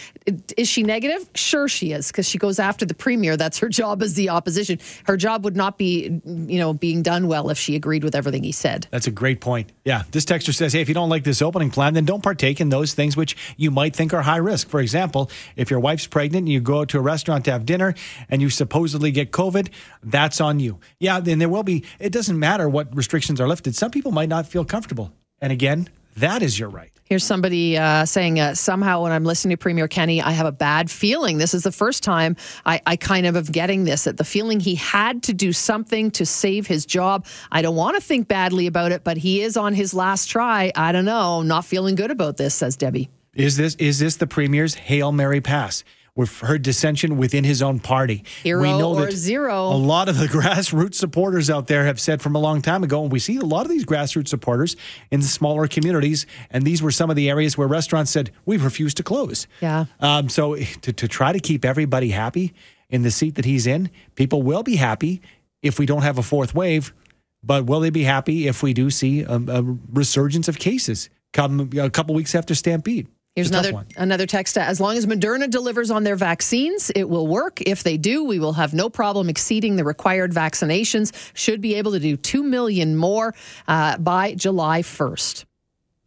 Is 0.57 0.67
she 0.67 0.81
negative? 0.81 1.29
Sure, 1.35 1.67
she 1.67 1.91
is, 1.91 2.07
because 2.07 2.27
she 2.27 2.39
goes 2.39 2.57
after 2.57 2.83
the 2.83 2.95
premier. 2.95 3.37
That's 3.37 3.59
her 3.59 3.69
job 3.77 4.01
as 4.01 4.15
the 4.15 4.29
opposition. 4.29 4.79
Her 5.05 5.15
job 5.15 5.43
would 5.45 5.55
not 5.55 5.77
be, 5.77 6.19
you 6.25 6.57
know, 6.57 6.73
being 6.73 7.03
done 7.03 7.27
well 7.27 7.51
if 7.51 7.59
she 7.59 7.75
agreed 7.75 8.03
with 8.03 8.15
everything 8.15 8.43
he 8.43 8.51
said. 8.51 8.87
That's 8.89 9.05
a 9.05 9.11
great 9.11 9.41
point. 9.41 9.71
Yeah. 9.85 10.03
This 10.09 10.25
texter 10.25 10.55
says, 10.55 10.73
hey, 10.73 10.81
if 10.81 10.87
you 10.87 10.95
don't 10.95 11.09
like 11.09 11.23
this 11.23 11.43
opening 11.43 11.69
plan, 11.69 11.93
then 11.93 12.05
don't 12.05 12.23
partake 12.23 12.59
in 12.59 12.69
those 12.69 12.95
things 12.95 13.15
which 13.15 13.37
you 13.57 13.69
might 13.69 13.95
think 13.95 14.11
are 14.15 14.23
high 14.23 14.37
risk. 14.37 14.69
For 14.69 14.86
example, 14.87 15.29
if 15.55 15.69
your 15.69 15.81
wife's 15.81 16.07
pregnant 16.07 16.43
and 16.45 16.49
you 16.49 16.61
go 16.61 16.79
out 16.81 16.89
to 16.89 16.97
a 16.97 17.01
restaurant 17.01 17.43
to 17.45 17.51
have 17.51 17.65
dinner 17.65 17.93
and 18.29 18.41
you 18.41 18.49
supposedly 18.49 19.11
get 19.11 19.31
COVID, 19.31 19.69
that's 20.01 20.39
on 20.39 20.59
you. 20.59 20.79
Yeah, 20.99 21.19
then 21.19 21.39
there 21.39 21.49
will 21.49 21.63
be, 21.63 21.83
it 21.99 22.11
doesn't 22.13 22.39
matter 22.39 22.69
what 22.69 22.95
restrictions 22.95 23.41
are 23.41 23.47
lifted. 23.47 23.75
Some 23.75 23.91
people 23.91 24.11
might 24.11 24.29
not 24.29 24.47
feel 24.47 24.63
comfortable. 24.63 25.11
And 25.41 25.51
again, 25.51 25.89
that 26.15 26.41
is 26.41 26.57
your 26.57 26.69
right. 26.69 26.91
Here's 27.03 27.23
somebody 27.23 27.77
uh, 27.77 28.05
saying, 28.05 28.39
uh, 28.39 28.55
somehow 28.55 29.03
when 29.03 29.11
I'm 29.11 29.23
listening 29.23 29.55
to 29.55 29.61
Premier 29.61 29.87
Kenney, 29.87 30.21
I 30.21 30.31
have 30.31 30.47
a 30.47 30.51
bad 30.51 30.89
feeling. 30.89 31.37
This 31.37 31.53
is 31.53 31.63
the 31.63 31.71
first 31.71 32.03
time 32.03 32.35
I, 32.65 32.81
I 32.85 32.95
kind 32.95 33.25
of 33.25 33.37
am 33.37 33.43
getting 33.45 33.83
this, 33.83 34.05
that 34.05 34.17
the 34.17 34.25
feeling 34.25 34.59
he 34.59 34.75
had 34.75 35.23
to 35.23 35.33
do 35.33 35.53
something 35.53 36.11
to 36.11 36.25
save 36.25 36.67
his 36.67 36.85
job. 36.85 37.25
I 37.51 37.61
don't 37.61 37.75
want 37.75 37.95
to 37.95 38.01
think 38.01 38.27
badly 38.27 38.67
about 38.67 38.91
it, 38.91 39.03
but 39.03 39.17
he 39.17 39.41
is 39.41 39.57
on 39.57 39.73
his 39.73 39.93
last 39.93 40.25
try. 40.25 40.71
I 40.75 40.91
don't 40.91 41.05
know. 41.05 41.43
Not 41.43 41.65
feeling 41.65 41.95
good 41.95 42.11
about 42.11 42.37
this, 42.37 42.55
says 42.55 42.75
Debbie. 42.75 43.09
Is 43.37 43.55
this 43.55 43.75
is 43.75 43.99
this 43.99 44.15
the 44.15 44.27
premier's 44.27 44.73
Hail 44.73 45.11
Mary 45.11 45.41
pass? 45.41 45.83
We've 46.15 46.39
heard 46.39 46.63
dissension 46.63 47.17
within 47.17 47.43
his 47.43 47.61
own 47.61 47.79
party. 47.79 48.23
Hero 48.41 48.63
we 48.63 48.69
know 48.69 48.95
that 48.95 49.13
zero. 49.13 49.67
A 49.67 49.77
lot 49.77 50.09
of 50.09 50.17
the 50.17 50.25
grassroots 50.27 50.95
supporters 50.95 51.47
out 51.47 51.67
there 51.67 51.85
have 51.85 51.99
said 51.99 52.23
from 52.23 52.35
a 52.35 52.39
long 52.39 52.63
time 52.63 52.83
ago, 52.83 53.03
and 53.03 53.11
we 53.11 53.19
see 53.19 53.37
a 53.37 53.43
lot 53.43 53.67
of 53.67 53.69
these 53.69 53.85
grassroots 53.85 54.29
supporters 54.29 54.75
in 55.11 55.19
the 55.19 55.27
smaller 55.27 55.67
communities, 55.67 56.25
and 56.49 56.65
these 56.65 56.81
were 56.81 56.89
some 56.89 57.11
of 57.11 57.15
the 57.15 57.29
areas 57.29 57.55
where 57.55 57.67
restaurants 57.67 58.09
said, 58.09 58.31
we 58.47 58.57
refuse 58.57 58.95
to 58.95 59.03
close. 59.03 59.45
Yeah. 59.61 59.85
Um, 59.99 60.27
so 60.27 60.55
to, 60.55 60.91
to 60.91 61.07
try 61.07 61.31
to 61.31 61.39
keep 61.39 61.63
everybody 61.63 62.09
happy 62.09 62.55
in 62.89 63.03
the 63.03 63.11
seat 63.11 63.35
that 63.35 63.45
he's 63.45 63.67
in, 63.67 63.91
people 64.15 64.41
will 64.41 64.63
be 64.63 64.77
happy 64.77 65.21
if 65.61 65.77
we 65.77 65.85
don't 65.85 66.01
have 66.01 66.17
a 66.17 66.23
fourth 66.23 66.55
wave, 66.55 66.95
but 67.43 67.65
will 67.67 67.79
they 67.79 67.91
be 67.91 68.03
happy 68.03 68.47
if 68.47 68.63
we 68.63 68.73
do 68.73 68.89
see 68.89 69.21
a, 69.21 69.35
a 69.35 69.77
resurgence 69.93 70.47
of 70.47 70.57
cases 70.57 71.11
come 71.31 71.69
a 71.77 71.91
couple 71.91 72.15
weeks 72.15 72.33
after 72.33 72.55
Stampede? 72.55 73.07
Here's 73.37 73.51
another 73.51 73.85
another 73.97 74.25
text. 74.25 74.57
As 74.57 74.81
long 74.81 74.97
as 74.97 75.05
Moderna 75.05 75.47
delivers 75.47 75.91
on 75.91 76.03
their 76.03 76.15
vaccines, 76.15 76.89
it 76.95 77.07
will 77.07 77.27
work. 77.27 77.61
If 77.61 77.83
they 77.83 77.95
do, 77.95 78.23
we 78.23 78.39
will 78.39 78.53
have 78.53 78.73
no 78.73 78.89
problem 78.89 79.29
exceeding 79.29 79.75
the 79.75 79.83
required 79.83 80.31
vaccinations. 80.31 81.13
Should 81.35 81.61
be 81.61 81.75
able 81.75 81.91
to 81.91 81.99
do 81.99 82.17
two 82.17 82.41
million 82.41 82.95
more 82.95 83.35
uh, 83.67 83.97
by 83.99 84.33
July 84.33 84.81
1st. 84.81 85.45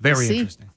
Very 0.01 0.27
we'll 0.27 0.39
interesting. 0.41 0.71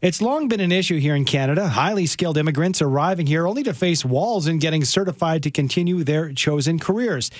It's 0.00 0.22
long 0.22 0.48
been 0.48 0.60
an 0.60 0.72
issue 0.72 0.98
here 0.98 1.14
in 1.14 1.26
Canada. 1.26 1.68
Highly 1.68 2.06
skilled 2.06 2.38
immigrants 2.38 2.80
arriving 2.80 3.26
here 3.26 3.46
only 3.46 3.62
to 3.64 3.74
face 3.74 4.06
walls 4.06 4.46
in 4.46 4.58
getting 4.58 4.84
certified 4.84 5.42
to 5.42 5.50
continue 5.50 6.02
their 6.02 6.32
chosen 6.32 6.78
careers. 6.78 7.30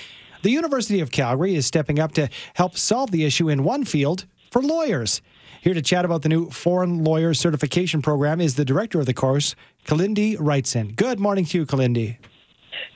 The 0.43 0.51
University 0.51 0.99
of 0.99 1.11
Calgary 1.11 1.55
is 1.55 1.65
stepping 1.65 1.99
up 1.99 2.11
to 2.13 2.29
help 2.53 2.77
solve 2.77 3.11
the 3.11 3.25
issue 3.25 3.49
in 3.49 3.63
one 3.63 3.85
field 3.85 4.25
for 4.51 4.61
lawyers. 4.61 5.21
Here 5.61 5.73
to 5.73 5.81
chat 5.81 6.05
about 6.05 6.21
the 6.21 6.29
new 6.29 6.49
Foreign 6.49 7.03
Lawyer 7.03 7.33
Certification 7.33 8.01
Program 8.01 8.39
is 8.39 8.55
the 8.55 8.63
director 8.63 8.99
of 8.99 9.07
the 9.07 9.13
course, 9.13 9.55
Kalindi 9.85 10.37
Wrightson. 10.37 10.95
Good 10.95 11.19
morning 11.19 11.45
to 11.45 11.57
you, 11.57 11.65
Kalindi. 11.65 12.17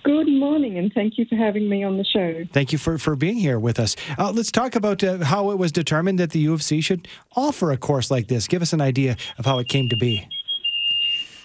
Good 0.03 0.29
morning, 0.29 0.77
and 0.77 0.93
thank 0.93 1.17
you 1.17 1.25
for 1.25 1.35
having 1.35 1.67
me 1.67 1.83
on 1.83 1.97
the 1.97 2.03
show. 2.03 2.43
Thank 2.53 2.71
you 2.71 2.77
for, 2.77 2.97
for 2.97 3.15
being 3.15 3.37
here 3.37 3.59
with 3.59 3.79
us. 3.79 3.95
Uh, 4.17 4.31
let's 4.31 4.51
talk 4.51 4.75
about 4.75 5.03
uh, 5.03 5.17
how 5.19 5.51
it 5.51 5.57
was 5.57 5.71
determined 5.71 6.19
that 6.19 6.31
the 6.31 6.39
U 6.39 6.53
of 6.53 6.61
C 6.61 6.81
should 6.81 7.07
offer 7.35 7.71
a 7.71 7.77
course 7.77 8.11
like 8.11 8.27
this. 8.27 8.47
Give 8.47 8.61
us 8.61 8.73
an 8.73 8.81
idea 8.81 9.17
of 9.37 9.45
how 9.45 9.57
it 9.59 9.67
came 9.67 9.89
to 9.89 9.97
be. 9.97 10.27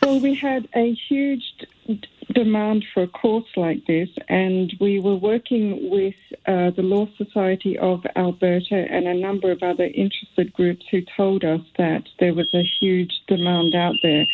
Well, 0.02 0.20
we 0.20 0.34
had 0.34 0.68
a 0.74 0.94
huge 1.08 1.42
demand 2.34 2.84
for 2.92 3.04
a 3.04 3.08
course 3.08 3.48
like 3.56 3.86
this, 3.86 4.08
and 4.28 4.72
we 4.80 5.00
were 5.00 5.16
working 5.16 5.90
with 5.90 6.14
uh, 6.46 6.70
the 6.70 6.82
Law 6.82 7.06
Society 7.16 7.78
of 7.78 8.04
Alberta 8.16 8.86
and 8.90 9.06
a 9.06 9.14
number 9.14 9.50
of 9.50 9.62
other 9.62 9.84
interested 9.84 10.52
groups 10.52 10.84
who 10.90 11.02
told 11.16 11.44
us 11.44 11.60
that 11.78 12.02
there 12.18 12.34
was 12.34 12.48
a 12.54 12.62
huge 12.80 13.12
demand 13.28 13.74
out 13.74 13.94
there. 14.02 14.24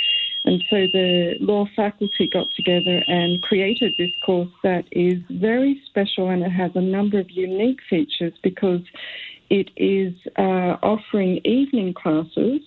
And 0.45 0.61
so 0.71 0.77
the 0.93 1.35
law 1.41 1.67
faculty 1.77 2.29
got 2.33 2.49
together 2.57 3.03
and 3.07 3.41
created 3.43 3.93
this 3.97 4.11
course 4.27 4.51
that 4.65 4.85
is 4.91 5.19
very 5.31 5.81
special 5.87 6.31
and 6.31 6.43
it 6.43 6.51
has 6.51 6.73
a 6.75 6.81
number 6.81 7.21
of 7.21 7.31
unique 7.31 7.79
features 7.89 8.33
because 8.43 8.81
it 9.51 9.71
is 9.77 10.15
uh, 10.37 10.79
offering 10.83 11.41
evening 11.45 11.95
classes 11.95 12.61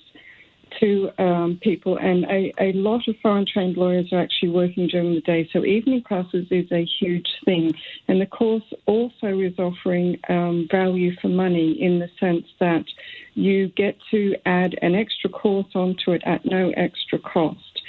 to 0.79 1.09
um, 1.17 1.59
people, 1.61 1.97
and 1.97 2.25
a, 2.25 2.53
a 2.59 2.73
lot 2.73 3.07
of 3.07 3.15
foreign 3.21 3.45
trained 3.45 3.77
lawyers 3.77 4.11
are 4.11 4.19
actually 4.19 4.49
working 4.49 4.87
during 4.87 5.13
the 5.13 5.21
day. 5.21 5.49
So 5.51 5.65
evening 5.65 6.03
classes 6.03 6.47
is 6.51 6.71
a 6.71 6.85
huge 6.99 7.27
thing, 7.45 7.73
and 8.07 8.19
the 8.19 8.25
course 8.25 8.63
also 8.85 9.39
is 9.39 9.57
offering 9.57 10.19
um, 10.29 10.67
value 10.71 11.15
for 11.21 11.29
money 11.29 11.71
in 11.81 11.99
the 11.99 12.09
sense 12.19 12.45
that 12.59 12.85
you 13.33 13.67
get 13.69 13.97
to 14.11 14.35
add 14.45 14.77
an 14.81 14.95
extra 14.95 15.29
course 15.29 15.67
onto 15.75 16.11
it 16.11 16.21
at 16.25 16.45
no 16.45 16.71
extra 16.77 17.19
cost. 17.19 17.81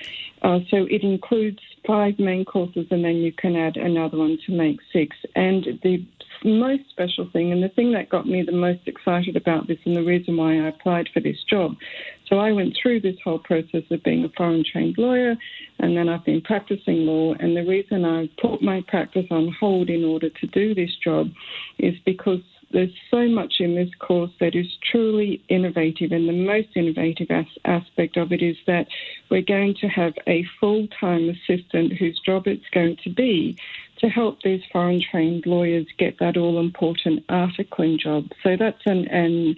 Uh, 0.42 0.60
so 0.70 0.86
it 0.90 1.02
includes 1.02 1.60
five 1.86 2.18
main 2.18 2.44
courses, 2.44 2.86
and 2.90 3.04
then 3.04 3.16
you 3.16 3.32
can 3.32 3.56
add 3.56 3.76
another 3.76 4.18
one 4.18 4.38
to 4.46 4.52
make 4.52 4.78
six. 4.92 5.16
And 5.34 5.64
the 5.82 6.04
most 6.44 6.82
special 6.90 7.28
thing 7.32 7.52
and 7.52 7.62
the 7.62 7.68
thing 7.68 7.92
that 7.92 8.08
got 8.08 8.26
me 8.26 8.42
the 8.42 8.52
most 8.52 8.86
excited 8.86 9.36
about 9.36 9.66
this 9.66 9.78
and 9.84 9.96
the 9.96 10.02
reason 10.02 10.36
why 10.36 10.54
I 10.54 10.68
applied 10.68 11.08
for 11.12 11.20
this 11.20 11.42
job. 11.48 11.76
So 12.28 12.38
I 12.38 12.52
went 12.52 12.76
through 12.80 13.00
this 13.00 13.16
whole 13.22 13.38
process 13.38 13.82
of 13.90 14.02
being 14.02 14.24
a 14.24 14.28
foreign 14.36 14.64
trained 14.70 14.96
lawyer 14.98 15.36
and 15.78 15.96
then 15.96 16.08
I've 16.08 16.24
been 16.24 16.40
practicing 16.40 17.06
law. 17.06 17.34
And 17.38 17.56
the 17.56 17.64
reason 17.64 18.04
I 18.04 18.28
put 18.40 18.62
my 18.62 18.82
practice 18.88 19.26
on 19.30 19.54
hold 19.58 19.88
in 19.88 20.04
order 20.04 20.28
to 20.28 20.46
do 20.48 20.74
this 20.74 20.90
job 21.02 21.30
is 21.78 21.94
because 22.04 22.40
there's 22.70 22.94
so 23.10 23.28
much 23.28 23.54
in 23.60 23.74
this 23.74 23.94
course 23.98 24.32
that 24.40 24.54
is 24.54 24.66
truly 24.90 25.42
innovative, 25.48 26.12
and 26.12 26.28
the 26.28 26.32
most 26.32 26.68
innovative 26.74 27.30
as- 27.30 27.46
aspect 27.64 28.16
of 28.16 28.32
it 28.32 28.42
is 28.42 28.56
that 28.66 28.88
we're 29.30 29.42
going 29.42 29.74
to 29.80 29.88
have 29.88 30.14
a 30.26 30.44
full 30.60 30.88
time 30.88 31.28
assistant 31.28 31.92
whose 31.92 32.18
job 32.20 32.46
it's 32.46 32.68
going 32.72 32.96
to 33.04 33.10
be 33.10 33.56
to 33.98 34.08
help 34.08 34.42
these 34.42 34.62
foreign 34.72 35.00
trained 35.00 35.46
lawyers 35.46 35.86
get 35.96 36.18
that 36.18 36.36
all 36.36 36.60
important 36.60 37.26
articling 37.28 37.98
job. 37.98 38.30
So 38.42 38.56
that's 38.56 38.84
an, 38.84 39.08
an 39.08 39.56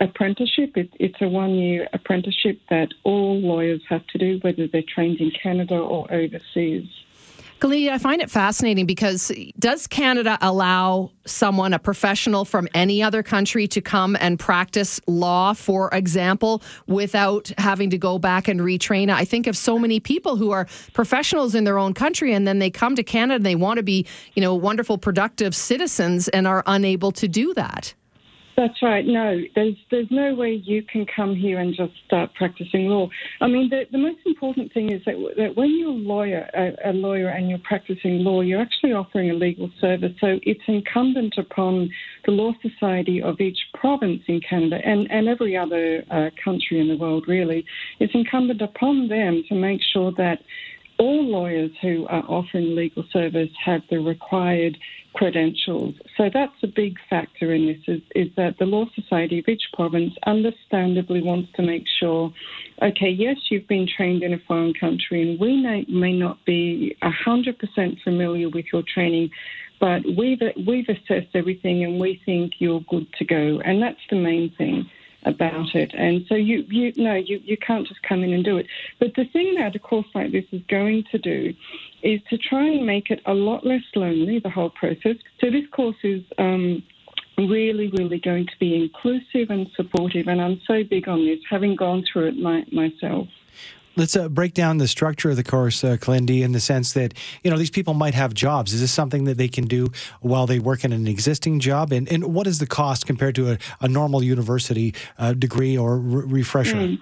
apprenticeship. 0.00 0.76
It, 0.76 0.90
it's 0.98 1.20
a 1.20 1.28
one 1.28 1.54
year 1.54 1.88
apprenticeship 1.92 2.60
that 2.70 2.88
all 3.04 3.38
lawyers 3.38 3.82
have 3.88 4.06
to 4.08 4.18
do, 4.18 4.38
whether 4.42 4.66
they're 4.66 4.82
trained 4.82 5.20
in 5.20 5.30
Canada 5.30 5.76
or 5.76 6.12
overseas. 6.12 6.88
Kalindi, 7.60 7.90
I 7.90 7.98
find 7.98 8.22
it 8.22 8.30
fascinating 8.30 8.86
because 8.86 9.30
does 9.58 9.86
Canada 9.86 10.38
allow 10.40 11.10
someone, 11.26 11.74
a 11.74 11.78
professional 11.78 12.46
from 12.46 12.66
any 12.72 13.02
other 13.02 13.22
country, 13.22 13.68
to 13.68 13.82
come 13.82 14.16
and 14.18 14.38
practice 14.38 14.98
law, 15.06 15.52
for 15.52 15.90
example, 15.92 16.62
without 16.86 17.52
having 17.58 17.90
to 17.90 17.98
go 17.98 18.18
back 18.18 18.48
and 18.48 18.60
retrain? 18.60 19.10
I 19.10 19.26
think 19.26 19.46
of 19.46 19.58
so 19.58 19.78
many 19.78 20.00
people 20.00 20.36
who 20.36 20.52
are 20.52 20.66
professionals 20.94 21.54
in 21.54 21.64
their 21.64 21.78
own 21.78 21.92
country 21.92 22.32
and 22.32 22.48
then 22.48 22.60
they 22.60 22.70
come 22.70 22.96
to 22.96 23.02
Canada 23.02 23.36
and 23.36 23.46
they 23.46 23.56
want 23.56 23.76
to 23.76 23.82
be, 23.82 24.06
you 24.34 24.40
know, 24.40 24.54
wonderful, 24.54 24.96
productive 24.96 25.54
citizens 25.54 26.28
and 26.28 26.46
are 26.46 26.62
unable 26.66 27.12
to 27.12 27.28
do 27.28 27.52
that. 27.54 27.94
That's 28.60 28.82
right. 28.82 29.06
No, 29.06 29.40
there's 29.54 29.74
there's 29.90 30.10
no 30.10 30.34
way 30.34 30.52
you 30.52 30.82
can 30.82 31.06
come 31.06 31.34
here 31.34 31.60
and 31.60 31.74
just 31.74 31.94
start 32.04 32.34
practicing 32.34 32.88
law. 32.88 33.08
I 33.40 33.46
mean, 33.46 33.70
the, 33.70 33.84
the 33.90 33.96
most 33.96 34.18
important 34.26 34.70
thing 34.74 34.92
is 34.92 35.00
that, 35.06 35.14
that 35.38 35.56
when 35.56 35.78
you're 35.78 35.88
a 35.88 35.92
lawyer, 35.92 36.46
a, 36.52 36.90
a 36.90 36.92
lawyer, 36.92 37.28
and 37.28 37.48
you're 37.48 37.64
practicing 37.64 38.18
law, 38.18 38.42
you're 38.42 38.60
actually 38.60 38.92
offering 38.92 39.30
a 39.30 39.32
legal 39.32 39.70
service. 39.80 40.12
So 40.20 40.38
it's 40.42 40.60
incumbent 40.68 41.38
upon 41.38 41.88
the 42.26 42.32
law 42.32 42.52
society 42.60 43.22
of 43.22 43.40
each 43.40 43.56
province 43.72 44.20
in 44.28 44.42
Canada 44.42 44.78
and 44.84 45.10
and 45.10 45.26
every 45.26 45.56
other 45.56 46.04
uh, 46.10 46.28
country 46.44 46.80
in 46.80 46.88
the 46.88 46.98
world, 46.98 47.24
really, 47.26 47.64
it's 47.98 48.14
incumbent 48.14 48.60
upon 48.60 49.08
them 49.08 49.42
to 49.48 49.54
make 49.54 49.80
sure 49.90 50.12
that 50.18 50.40
all 51.00 51.24
lawyers 51.24 51.70
who 51.80 52.06
are 52.08 52.22
offering 52.28 52.76
legal 52.76 53.04
service 53.10 53.48
have 53.64 53.80
the 53.88 53.98
required 53.98 54.76
credentials. 55.14 55.94
So 56.16 56.28
that's 56.32 56.52
a 56.62 56.66
big 56.66 56.96
factor 57.08 57.54
in 57.54 57.66
this 57.66 57.78
is, 57.88 58.02
is 58.14 58.28
that 58.36 58.58
the 58.58 58.66
Law 58.66 58.84
Society 58.94 59.38
of 59.38 59.48
each 59.48 59.62
province 59.72 60.12
understandably 60.26 61.22
wants 61.22 61.50
to 61.56 61.62
make 61.62 61.84
sure, 61.98 62.32
okay, 62.82 63.08
yes, 63.08 63.36
you've 63.50 63.66
been 63.66 63.88
trained 63.88 64.22
in 64.22 64.34
a 64.34 64.38
foreign 64.46 64.74
country 64.74 65.22
and 65.22 65.40
we 65.40 65.56
may, 65.56 65.86
may 65.88 66.12
not 66.12 66.44
be 66.44 66.94
100% 67.02 68.02
familiar 68.04 68.50
with 68.50 68.66
your 68.70 68.82
training, 68.92 69.30
but 69.80 70.02
we've, 70.16 70.40
we've 70.66 70.88
assessed 70.88 71.34
everything 71.34 71.82
and 71.82 71.98
we 71.98 72.20
think 72.26 72.52
you're 72.58 72.82
good 72.90 73.10
to 73.14 73.24
go. 73.24 73.60
And 73.64 73.82
that's 73.82 74.04
the 74.10 74.16
main 74.16 74.52
thing 74.58 74.88
about 75.24 75.74
it. 75.74 75.92
And 75.94 76.24
so 76.28 76.34
you, 76.34 76.64
you 76.68 76.92
no, 76.96 77.14
you, 77.14 77.40
you 77.44 77.56
can't 77.56 77.86
just 77.86 78.02
come 78.02 78.22
in 78.22 78.32
and 78.32 78.44
do 78.44 78.56
it. 78.56 78.66
But 78.98 79.14
the 79.16 79.24
thing 79.32 79.54
that 79.58 79.76
a 79.76 79.78
course 79.78 80.06
like 80.14 80.32
this 80.32 80.44
is 80.52 80.62
going 80.68 81.04
to 81.12 81.18
do 81.18 81.52
is 82.02 82.20
to 82.30 82.38
try 82.38 82.66
and 82.66 82.86
make 82.86 83.10
it 83.10 83.20
a 83.26 83.34
lot 83.34 83.66
less 83.66 83.82
lonely, 83.94 84.38
the 84.38 84.50
whole 84.50 84.70
process. 84.70 85.16
So 85.40 85.50
this 85.50 85.66
course 85.72 85.96
is 86.02 86.22
um, 86.38 86.82
really, 87.38 87.88
really 87.96 88.18
going 88.18 88.46
to 88.46 88.58
be 88.58 88.74
inclusive 88.74 89.50
and 89.50 89.66
supportive. 89.76 90.26
And 90.28 90.40
I'm 90.40 90.60
so 90.66 90.82
big 90.88 91.08
on 91.08 91.26
this, 91.26 91.38
having 91.48 91.76
gone 91.76 92.04
through 92.10 92.28
it 92.28 92.36
my, 92.36 92.64
myself. 92.72 93.28
Let's 93.96 94.16
uh, 94.16 94.28
break 94.28 94.54
down 94.54 94.78
the 94.78 94.88
structure 94.88 95.30
of 95.30 95.36
the 95.36 95.44
course, 95.44 95.82
uh, 95.82 95.96
Kalindi, 95.96 96.42
in 96.42 96.52
the 96.52 96.60
sense 96.60 96.92
that 96.92 97.14
you 97.42 97.50
know 97.50 97.58
these 97.58 97.70
people 97.70 97.94
might 97.94 98.14
have 98.14 98.34
jobs. 98.34 98.72
Is 98.72 98.80
this 98.80 98.92
something 98.92 99.24
that 99.24 99.36
they 99.36 99.48
can 99.48 99.66
do 99.66 99.88
while 100.20 100.46
they 100.46 100.58
work 100.58 100.84
in 100.84 100.92
an 100.92 101.08
existing 101.08 101.60
job? 101.60 101.92
And, 101.92 102.10
and 102.10 102.32
what 102.32 102.46
is 102.46 102.58
the 102.58 102.66
cost 102.66 103.06
compared 103.06 103.34
to 103.34 103.52
a, 103.52 103.58
a 103.80 103.88
normal 103.88 104.22
university 104.22 104.94
uh, 105.18 105.32
degree 105.32 105.76
or 105.76 105.98
re- 105.98 106.40
refresher? 106.40 106.76
Mm. 106.76 106.98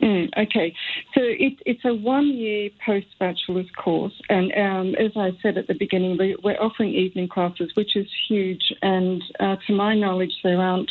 Mm, 0.00 0.30
okay, 0.34 0.74
so 1.14 1.20
it, 1.22 1.58
it's 1.66 1.84
a 1.84 1.94
one-year 1.94 2.70
post-bachelor's 2.86 3.68
course, 3.76 4.18
and 4.30 4.50
um, 4.56 4.94
as 4.94 5.12
I 5.14 5.32
said 5.42 5.58
at 5.58 5.66
the 5.66 5.74
beginning, 5.74 6.16
we, 6.16 6.54
are 6.54 6.62
offering 6.62 6.94
evening 6.94 7.28
classes, 7.28 7.70
which 7.74 7.96
is 7.96 8.06
huge. 8.26 8.72
And 8.80 9.22
uh, 9.38 9.56
to 9.66 9.74
my 9.74 9.94
knowledge, 9.94 10.32
there 10.42 10.58
aren't 10.58 10.90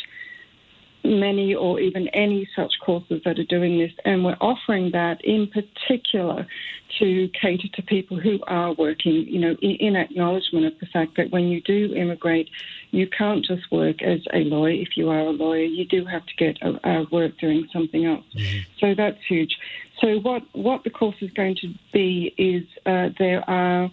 many 1.04 1.54
or 1.54 1.80
even 1.80 2.08
any 2.08 2.48
such 2.54 2.72
courses 2.84 3.22
that 3.24 3.38
are 3.38 3.44
doing 3.44 3.78
this, 3.78 3.92
and 4.04 4.24
we're 4.24 4.36
offering 4.40 4.90
that 4.92 5.24
in 5.24 5.48
particular 5.48 6.46
to 6.98 7.28
cater 7.40 7.68
to 7.74 7.82
people 7.82 8.18
who 8.18 8.38
are 8.46 8.74
working, 8.74 9.12
you 9.12 9.38
know, 9.38 9.56
in, 9.62 9.76
in, 9.76 9.96
acknowledgement 9.96 10.66
of 10.66 10.78
the 10.80 10.86
fact 10.86 11.16
that 11.16 11.30
when 11.30 11.44
you 11.44 11.60
do 11.62 11.94
immigrate, 11.94 12.48
you 12.90 13.08
can't 13.08 13.44
just 13.44 13.70
work 13.70 14.02
as 14.02 14.20
a 14.34 14.38
lawyer. 14.38 14.72
If 14.72 14.96
you 14.96 15.08
are 15.08 15.20
a 15.20 15.30
lawyer, 15.30 15.64
you 15.64 15.84
do 15.84 16.04
have 16.04 16.26
to 16.26 16.34
get 16.36 16.60
a, 16.62 16.88
a 16.88 17.06
work 17.10 17.38
doing 17.38 17.66
something 17.72 18.04
else. 18.04 18.24
Mm-hmm. 18.36 18.58
So 18.80 18.94
that's 18.94 19.18
huge. 19.28 19.56
So 20.00 20.18
what, 20.18 20.42
what 20.52 20.84
the 20.84 20.90
course 20.90 21.16
is 21.20 21.30
going 21.30 21.56
to 21.56 21.72
be 21.92 22.34
is 22.36 22.64
uh, 22.86 23.10
there 23.18 23.48
are 23.48 23.90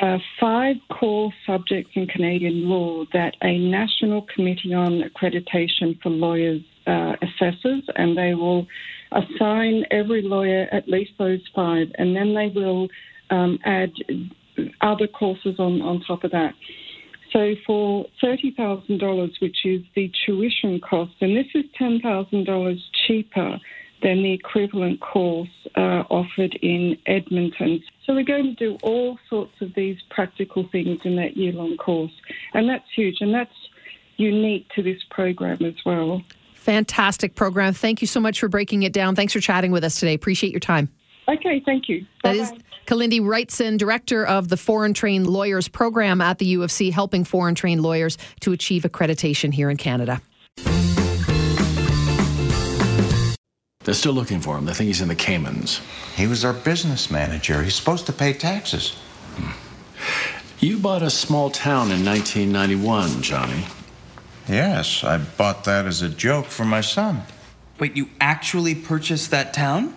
uh, 0.00 0.18
five 0.40 0.76
core 0.90 1.32
subjects 1.46 1.92
in 1.94 2.06
Canadian 2.06 2.68
law 2.68 3.04
that 3.12 3.34
a 3.42 3.58
National 3.58 4.22
Committee 4.22 4.74
on 4.74 5.02
Accreditation 5.02 6.00
for 6.02 6.10
Lawyers 6.10 6.62
uh, 6.86 7.14
assesses, 7.22 7.82
and 7.96 8.16
they 8.16 8.34
will 8.34 8.66
assign 9.12 9.84
every 9.90 10.22
lawyer 10.22 10.66
at 10.72 10.88
least 10.88 11.12
those 11.18 11.40
five, 11.54 11.88
and 11.98 12.16
then 12.16 12.34
they 12.34 12.48
will 12.48 12.88
um, 13.30 13.58
add 13.64 13.92
other 14.80 15.06
courses 15.06 15.56
on, 15.58 15.80
on 15.82 16.00
top 16.06 16.24
of 16.24 16.30
that. 16.32 16.54
So 17.32 17.54
for 17.66 18.06
$30,000, 18.22 19.30
which 19.40 19.56
is 19.64 19.82
the 19.96 20.10
tuition 20.24 20.80
cost, 20.80 21.12
and 21.20 21.36
this 21.36 21.46
is 21.54 21.64
$10,000 21.80 22.78
cheaper 23.06 23.58
than 24.04 24.22
the 24.22 24.32
equivalent 24.32 25.00
course 25.00 25.48
uh, 25.76 26.04
offered 26.10 26.54
in 26.60 26.96
Edmonton. 27.06 27.82
So 28.04 28.14
we're 28.14 28.22
going 28.22 28.44
to 28.44 28.54
do 28.54 28.78
all 28.82 29.18
sorts 29.30 29.54
of 29.62 29.74
these 29.74 29.96
practical 30.10 30.68
things 30.70 31.00
in 31.04 31.16
that 31.16 31.36
year 31.36 31.52
long 31.52 31.76
course, 31.78 32.12
and 32.52 32.68
that's 32.68 32.84
huge, 32.94 33.16
and 33.20 33.34
that's 33.34 33.50
unique 34.18 34.68
to 34.76 34.82
this 34.82 35.02
program 35.10 35.64
as 35.64 35.74
well. 35.86 36.22
Fantastic 36.52 37.34
program. 37.34 37.72
Thank 37.72 38.02
you 38.02 38.06
so 38.06 38.20
much 38.20 38.38
for 38.38 38.48
breaking 38.48 38.82
it 38.82 38.92
down. 38.92 39.16
Thanks 39.16 39.32
for 39.32 39.40
chatting 39.40 39.72
with 39.72 39.82
us 39.82 39.98
today. 39.98 40.14
Appreciate 40.14 40.52
your 40.52 40.60
time. 40.60 40.90
Okay, 41.26 41.62
thank 41.64 41.88
you. 41.88 42.02
Bye-bye. 42.22 42.34
That 42.34 42.36
is 42.36 42.52
Kalindi 42.86 43.20
Wrightson, 43.22 43.78
director 43.78 44.26
of 44.26 44.48
the 44.48 44.58
Foreign 44.58 44.92
Trained 44.92 45.26
Lawyers 45.26 45.66
Program 45.66 46.20
at 46.20 46.38
the 46.38 46.46
U 46.46 46.62
of 46.62 46.70
C, 46.70 46.90
helping 46.90 47.24
foreign 47.24 47.54
trained 47.54 47.80
lawyers 47.80 48.18
to 48.40 48.52
achieve 48.52 48.82
accreditation 48.82 49.52
here 49.52 49.70
in 49.70 49.78
Canada. 49.78 50.20
They're 53.84 53.94
still 53.94 54.14
looking 54.14 54.40
for 54.40 54.56
him. 54.56 54.64
They 54.64 54.72
think 54.72 54.88
he's 54.88 55.02
in 55.02 55.08
the 55.08 55.14
Caymans. 55.14 55.80
He 56.16 56.26
was 56.26 56.44
our 56.44 56.54
business 56.54 57.10
manager. 57.10 57.62
He's 57.62 57.74
supposed 57.74 58.06
to 58.06 58.12
pay 58.12 58.32
taxes. 58.32 58.96
Hmm. 59.36 59.52
You 60.58 60.78
bought 60.78 61.02
a 61.02 61.10
small 61.10 61.50
town 61.50 61.90
in 61.90 62.04
1991, 62.04 63.20
Johnny. 63.22 63.66
Yes, 64.48 65.04
I 65.04 65.18
bought 65.18 65.64
that 65.64 65.86
as 65.86 66.00
a 66.00 66.08
joke 66.08 66.46
for 66.46 66.64
my 66.64 66.80
son. 66.80 67.22
Wait, 67.78 67.96
you 67.96 68.08
actually 68.20 68.74
purchased 68.74 69.30
that 69.30 69.52
town? 69.52 69.94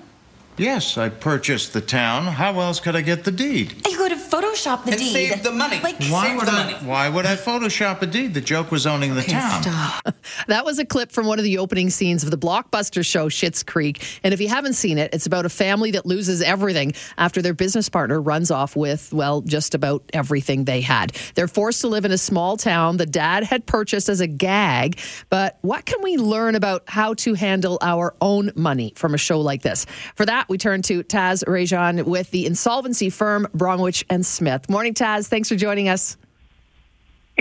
Yes, 0.58 0.98
I 0.98 1.10
purchased 1.10 1.74
the 1.74 1.82
town. 1.82 2.26
How 2.26 2.60
else 2.60 2.80
could 2.80 2.96
I 2.96 3.02
get 3.02 3.24
the 3.24 3.32
deed? 3.32 3.88
You 3.88 3.98
could 3.98 4.12
have 4.12 4.22
photoshopped 4.22 4.86
the 4.86 4.92
and 4.92 5.00
deed. 5.00 5.14
Save 5.14 5.44
the 5.44 5.52
money. 5.52 5.80
Like, 5.82 5.98
why 6.10 6.28
save 6.28 6.38
would 6.38 6.48
the 6.48 6.52
I, 6.52 6.64
money. 6.64 6.86
Why 6.86 7.10
would 7.10 7.26
I 7.26 7.36
Photoshop 7.36 8.02
a 8.02 8.08
deed? 8.08 8.34
The 8.34 8.42
joke 8.42 8.72
was 8.72 8.88
owning 8.88 9.14
the 9.14 9.22
okay, 9.22 9.34
town. 9.34 9.64
Stop. 9.64 10.16
That 10.48 10.66
was 10.66 10.78
a 10.78 10.86
clip 10.86 11.12
from 11.12 11.26
one 11.26 11.40
of 11.40 11.44
the 11.44 11.58
opening 11.58 11.90
scenes 11.90 12.24
of 12.24 12.32
the 12.32 12.38
blockbuster 12.38 13.06
show 13.06 13.28
Schitt's 13.28 13.64
Creek. 13.64 14.04
And 14.24 14.34
if 14.34 14.42
you 14.42 14.48
haven't 14.50 14.74
seen 14.74 14.98
it, 14.98 15.14
it's 15.14 15.26
about 15.26 15.46
a 15.46 15.50
family 15.50 15.92
that 15.92 16.06
loses 16.06 16.42
everything 16.42 16.94
after 17.18 17.42
their 17.42 17.54
business 17.54 17.90
partner 17.90 18.22
runs 18.22 18.52
off 18.52 18.76
with, 18.76 19.12
well, 19.14 19.42
just 19.42 19.74
about 19.74 20.04
everything 20.14 20.66
they 20.66 20.82
had. 20.82 21.12
They're 21.36 21.48
forced 21.48 21.82
to 21.82 21.88
live 21.88 22.06
in 22.06 22.12
a 22.12 22.18
small 22.18 22.56
town 22.58 22.98
the 22.98 23.06
dad 23.06 23.44
had 23.44 23.66
purchased 23.66 24.10
as 24.10 24.22
a 24.22 24.28
gag. 24.28 25.00
But 25.30 25.58
what 25.62 25.86
can 25.86 26.02
we 26.02 26.18
learn 26.18 26.56
about 26.56 26.84
how 26.88 27.14
to 27.16 27.34
handle 27.34 27.78
our 27.82 28.16
own 28.22 28.52
money 28.56 28.94
from 28.96 29.14
a 29.14 29.18
show 29.18 29.40
like 29.42 29.62
this? 29.62 29.86
For 30.16 30.26
that, 30.26 30.47
we 30.50 30.58
turn 30.58 30.82
to 30.84 31.04
Taz 31.04 31.44
Rajan 31.46 32.04
with 32.06 32.32
the 32.32 32.46
insolvency 32.46 33.10
firm 33.10 33.48
Bromwich 33.54 34.06
and 34.10 34.26
Smith. 34.26 34.70
Morning, 34.70 34.94
Taz. 34.94 35.28
Thanks 35.28 35.50
for 35.50 35.56
joining 35.56 35.90
us. 35.90 36.18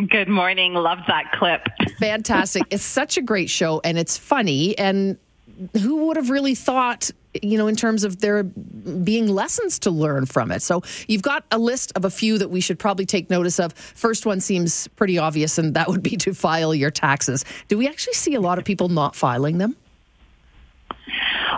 Good 0.09 0.29
morning. 0.29 0.75
Loved 0.75 1.03
that 1.09 1.33
clip. 1.33 1.67
Fantastic. 1.99 2.65
it's 2.71 2.85
such 2.85 3.17
a 3.17 3.23
great 3.23 3.49
show 3.49 3.81
and 3.83 3.97
it's 3.97 4.19
funny. 4.19 4.77
And 4.77 5.17
who 5.81 6.07
would 6.07 6.17
have 6.17 6.29
really 6.29 6.55
thought 6.55 7.11
you 7.43 7.59
know, 7.59 7.67
in 7.67 7.77
terms 7.77 8.05
of 8.05 8.21
there 8.21 8.43
being 8.43 9.29
lessons 9.29 9.79
to 9.81 9.91
learn 9.91 10.27
from 10.27 10.51
it. 10.51 10.63
So 10.63 10.83
you've 11.09 11.23
got 11.23 11.45
a 11.51 11.59
list 11.59 11.93
of 11.97 12.05
a 12.05 12.11
few 12.11 12.39
that 12.39 12.51
we 12.51 12.61
should 12.61 12.79
probably 12.79 13.07
take 13.07 13.31
notice 13.31 13.59
of. 13.59 13.73
First 13.75 14.27
one 14.27 14.41
seems 14.41 14.89
pretty 14.89 15.19
obvious, 15.19 15.59
and 15.59 15.75
that 15.75 15.89
would 15.89 16.03
be 16.03 16.17
to 16.19 16.35
file 16.35 16.75
your 16.75 16.91
taxes. 16.91 17.45
Do 17.69 17.79
we 17.79 17.89
actually 17.89 18.15
see 18.15 18.35
a 18.35 18.41
lot 18.41 18.59
of 18.59 18.65
people 18.65 18.89
not 18.89 19.15
filing 19.15 19.59
them? 19.59 19.77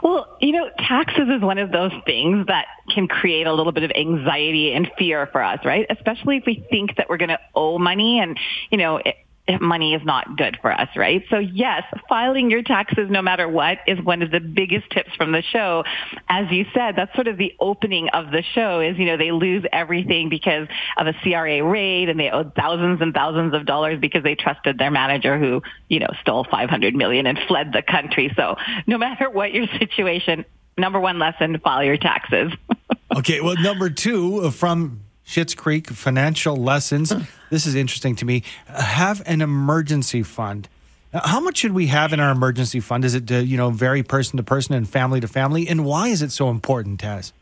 Well, 0.02 0.37
you 0.40 0.52
know, 0.52 0.71
taxes 0.78 1.28
is 1.28 1.43
one 1.43 1.59
of 1.59 1.73
those 1.73 1.93
things 2.07 2.47
that 2.47 2.67
can 2.95 3.09
create 3.09 3.47
a 3.47 3.52
little 3.52 3.73
bit 3.73 3.85
of 3.85 3.90
anxiety 3.97 4.73
and 4.73 4.90
fear 4.99 5.26
for 5.33 5.43
us, 5.43 5.59
right? 5.64 5.87
Especially 5.90 6.37
if 6.37 6.45
we 6.47 6.67
think 6.71 6.97
that 6.97 7.09
we're 7.09 7.17
going 7.17 7.31
to 7.31 7.40
owe 7.55 7.78
money 7.78 8.21
and, 8.21 8.38
you 8.71 8.78
know, 8.78 8.97
it, 8.99 9.17
money 9.61 9.95
is 9.95 10.02
not 10.05 10.37
good 10.37 10.59
for 10.61 10.73
us, 10.73 10.88
right? 10.97 11.25
So 11.31 11.38
yes, 11.38 11.83
filing 12.09 12.50
your 12.50 12.62
taxes 12.62 13.09
no 13.11 13.23
matter 13.23 13.49
what 13.49 13.78
is 13.87 14.00
one 14.00 14.23
of 14.23 14.31
the 14.31 14.40
biggest 14.40 14.90
tips 14.90 15.14
from 15.17 15.33
the 15.33 15.43
show. 15.43 15.85
As 16.28 16.50
you 16.50 16.67
said, 16.75 16.97
that's 16.97 17.14
sort 17.14 17.28
of 17.28 17.38
the 17.38 17.55
opening 17.61 18.09
of 18.11 18.31
the 18.31 18.43
show 18.55 18.81
is, 18.81 18.99
you 18.99 19.07
know, 19.07 19.17
they 19.17 19.33
lose 19.33 19.64
everything 19.73 20.28
because 20.28 20.69
of 20.97 21.07
a 21.07 21.14
CRA 21.23 21.62
raid 21.62 22.09
and 22.09 22.19
they 22.19 22.31
owe 22.31 22.50
thousands 22.57 23.00
and 23.00 23.14
thousands 23.14 23.55
of 23.55 23.67
dollars 23.67 23.99
because 24.00 24.23
they 24.23 24.35
trusted 24.35 24.78
their 24.78 24.90
manager 24.90 25.38
who, 25.38 25.62
you 25.88 25.99
know, 25.99 26.11
stole 26.21 26.45
500 26.50 26.95
million 26.95 27.26
and 27.26 27.38
fled 27.49 27.73
the 27.73 27.83
country. 27.83 28.33
So 28.37 28.57
no 28.87 28.99
matter 28.99 29.31
what 29.31 29.52
your 29.52 29.67
situation, 29.78 30.45
number 30.76 31.00
one 31.00 31.19
lesson, 31.19 31.59
file 31.59 31.85
your 31.85 31.97
taxes. 31.97 32.52
okay. 33.17 33.40
Well, 33.40 33.57
number 33.57 33.90
two 33.90 34.43
uh, 34.45 34.50
from 34.50 35.00
Schitt's 35.29 35.55
Creek 35.55 35.89
Financial 35.89 36.57
Lessons. 36.57 37.13
This 37.51 37.67
is 37.67 37.75
interesting 37.75 38.17
to 38.17 38.25
me. 38.25 38.43
Have 38.67 39.23
an 39.27 39.43
emergency 39.43 40.23
fund. 40.23 40.71
How 41.13 41.39
much 41.39 41.59
should 41.59 41.73
we 41.73 41.89
have 41.89 42.15
in 42.15 42.21
our 42.21 42.31
emergency 42.31 42.81
fund? 42.81 43.05
Is 43.05 43.15
it, 43.15 43.31
uh, 43.31 43.37
you 43.37 43.59
know, 43.59 43.69
vary 43.69 44.03
person 44.03 44.39
to 44.39 44.43
person 44.43 44.75
and 44.75 44.89
family 44.89 45.21
to 45.21 45.29
family? 45.29 45.69
And 45.69 45.85
why 45.85 46.09
is 46.09 46.23
it 46.23 46.33
so 46.33 46.49
important, 46.49 47.03
Taz? 47.03 47.33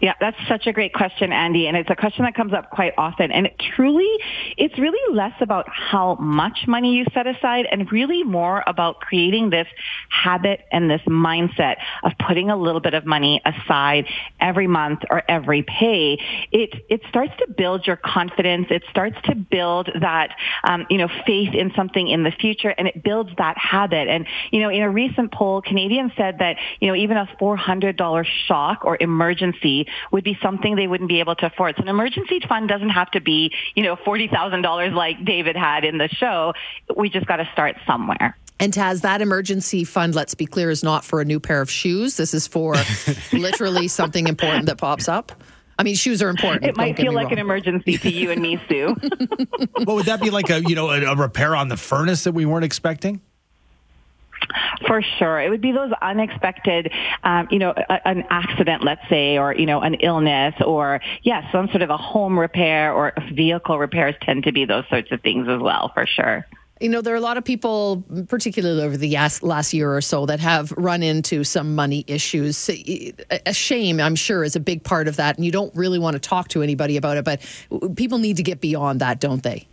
Yeah, 0.00 0.14
that's 0.20 0.36
such 0.48 0.66
a 0.66 0.72
great 0.72 0.92
question, 0.92 1.32
Andy. 1.32 1.66
And 1.66 1.76
it's 1.76 1.90
a 1.90 1.96
question 1.96 2.24
that 2.24 2.34
comes 2.34 2.52
up 2.52 2.70
quite 2.70 2.92
often. 2.98 3.32
And 3.32 3.46
it 3.46 3.60
truly, 3.76 4.08
it's 4.56 4.78
really 4.78 5.14
less 5.14 5.32
about 5.40 5.66
how 5.68 6.16
much 6.16 6.66
money 6.66 6.94
you 6.94 7.06
set 7.14 7.26
aside 7.26 7.66
and 7.70 7.90
really 7.90 8.22
more 8.22 8.62
about 8.66 9.00
creating 9.00 9.50
this 9.50 9.66
habit 10.08 10.60
and 10.70 10.90
this 10.90 11.00
mindset 11.06 11.76
of 12.02 12.12
putting 12.26 12.50
a 12.50 12.56
little 12.56 12.80
bit 12.80 12.94
of 12.94 13.06
money 13.06 13.40
aside 13.44 14.06
every 14.40 14.66
month 14.66 15.00
or 15.10 15.22
every 15.28 15.62
pay. 15.62 16.18
It, 16.52 16.84
it 16.88 17.00
starts 17.08 17.32
to 17.38 17.46
build 17.50 17.86
your 17.86 17.96
confidence. 17.96 18.66
It 18.70 18.82
starts 18.90 19.16
to 19.24 19.34
build 19.34 19.90
that, 20.00 20.30
um, 20.64 20.86
you 20.90 20.98
know, 20.98 21.08
faith 21.26 21.54
in 21.54 21.72
something 21.74 22.08
in 22.08 22.22
the 22.22 22.32
future 22.32 22.74
and 22.76 22.86
it 22.86 23.02
builds 23.02 23.30
that 23.38 23.56
habit. 23.58 24.08
And, 24.08 24.26
you 24.50 24.60
know, 24.60 24.68
in 24.68 24.82
a 24.82 24.90
recent 24.90 25.32
poll, 25.32 25.62
Canadians 25.62 26.12
said 26.16 26.38
that, 26.40 26.56
you 26.80 26.88
know, 26.88 26.94
even 26.94 27.16
a 27.16 27.26
$400 27.40 28.26
shock 28.46 28.84
or 28.84 28.96
emergency 29.00 29.85
would 30.10 30.24
be 30.24 30.38
something 30.42 30.76
they 30.76 30.86
wouldn't 30.86 31.08
be 31.08 31.20
able 31.20 31.34
to 31.36 31.46
afford. 31.46 31.76
So 31.76 31.82
an 31.82 31.88
emergency 31.88 32.40
fund 32.40 32.68
doesn't 32.68 32.90
have 32.90 33.10
to 33.12 33.20
be, 33.20 33.52
you 33.74 33.82
know, 33.82 33.96
$40,000 33.96 34.92
like 34.94 35.24
David 35.24 35.56
had 35.56 35.84
in 35.84 35.98
the 35.98 36.08
show. 36.08 36.52
We 36.96 37.10
just 37.10 37.26
got 37.26 37.36
to 37.36 37.48
start 37.52 37.76
somewhere. 37.86 38.36
And 38.58 38.72
Taz, 38.72 39.02
that 39.02 39.20
emergency 39.20 39.84
fund, 39.84 40.14
let's 40.14 40.34
be 40.34 40.46
clear, 40.46 40.70
is 40.70 40.82
not 40.82 41.04
for 41.04 41.20
a 41.20 41.24
new 41.24 41.38
pair 41.38 41.60
of 41.60 41.70
shoes. 41.70 42.16
This 42.16 42.32
is 42.32 42.46
for 42.46 42.74
literally 43.32 43.88
something 43.88 44.26
important 44.26 44.66
that 44.66 44.78
pops 44.78 45.08
up. 45.08 45.32
I 45.78 45.82
mean, 45.82 45.94
shoes 45.94 46.22
are 46.22 46.30
important. 46.30 46.64
It 46.64 46.76
might 46.76 46.96
feel 46.96 47.12
like 47.12 47.24
wrong. 47.24 47.34
an 47.34 47.38
emergency 47.38 47.98
to 47.98 48.10
you 48.10 48.30
and 48.30 48.40
me, 48.40 48.58
Sue. 48.66 48.94
what 49.84 49.88
would 49.88 50.06
that 50.06 50.22
be 50.22 50.30
like 50.30 50.48
a 50.48 50.62
you 50.62 50.74
know 50.74 50.88
a, 50.88 51.02
a 51.02 51.14
repair 51.14 51.54
on 51.54 51.68
the 51.68 51.76
furnace 51.76 52.24
that 52.24 52.32
we 52.32 52.46
weren't 52.46 52.64
expecting? 52.64 53.20
For 54.86 55.02
sure. 55.18 55.40
It 55.40 55.50
would 55.50 55.60
be 55.60 55.72
those 55.72 55.92
unexpected, 56.02 56.92
um, 57.24 57.48
you 57.50 57.58
know, 57.58 57.72
a, 57.76 58.08
an 58.08 58.24
accident, 58.30 58.84
let's 58.84 59.08
say, 59.08 59.38
or, 59.38 59.54
you 59.54 59.66
know, 59.66 59.80
an 59.80 59.94
illness 59.94 60.54
or, 60.64 61.00
yes, 61.22 61.44
yeah, 61.44 61.52
some 61.52 61.68
sort 61.68 61.82
of 61.82 61.90
a 61.90 61.96
home 61.96 62.38
repair 62.38 62.92
or 62.92 63.12
vehicle 63.32 63.78
repairs 63.78 64.14
tend 64.22 64.44
to 64.44 64.52
be 64.52 64.64
those 64.64 64.84
sorts 64.88 65.12
of 65.12 65.20
things 65.20 65.48
as 65.48 65.60
well, 65.60 65.90
for 65.94 66.06
sure. 66.06 66.46
You 66.80 66.90
know, 66.90 67.00
there 67.00 67.14
are 67.14 67.16
a 67.16 67.22
lot 67.22 67.38
of 67.38 67.44
people, 67.44 68.04
particularly 68.28 68.82
over 68.82 68.98
the 68.98 69.16
last 69.40 69.72
year 69.72 69.94
or 69.94 70.02
so, 70.02 70.26
that 70.26 70.40
have 70.40 70.72
run 70.72 71.02
into 71.02 71.42
some 71.42 71.74
money 71.74 72.04
issues. 72.06 72.68
A 72.68 73.54
shame, 73.54 73.98
I'm 73.98 74.14
sure, 74.14 74.44
is 74.44 74.56
a 74.56 74.60
big 74.60 74.84
part 74.84 75.08
of 75.08 75.16
that. 75.16 75.36
And 75.36 75.44
you 75.46 75.50
don't 75.50 75.74
really 75.74 75.98
want 75.98 76.14
to 76.14 76.20
talk 76.20 76.48
to 76.48 76.62
anybody 76.62 76.98
about 76.98 77.16
it, 77.16 77.24
but 77.24 77.40
people 77.96 78.18
need 78.18 78.36
to 78.36 78.42
get 78.42 78.60
beyond 78.60 79.00
that, 79.00 79.20
don't 79.20 79.42
they? 79.42 79.66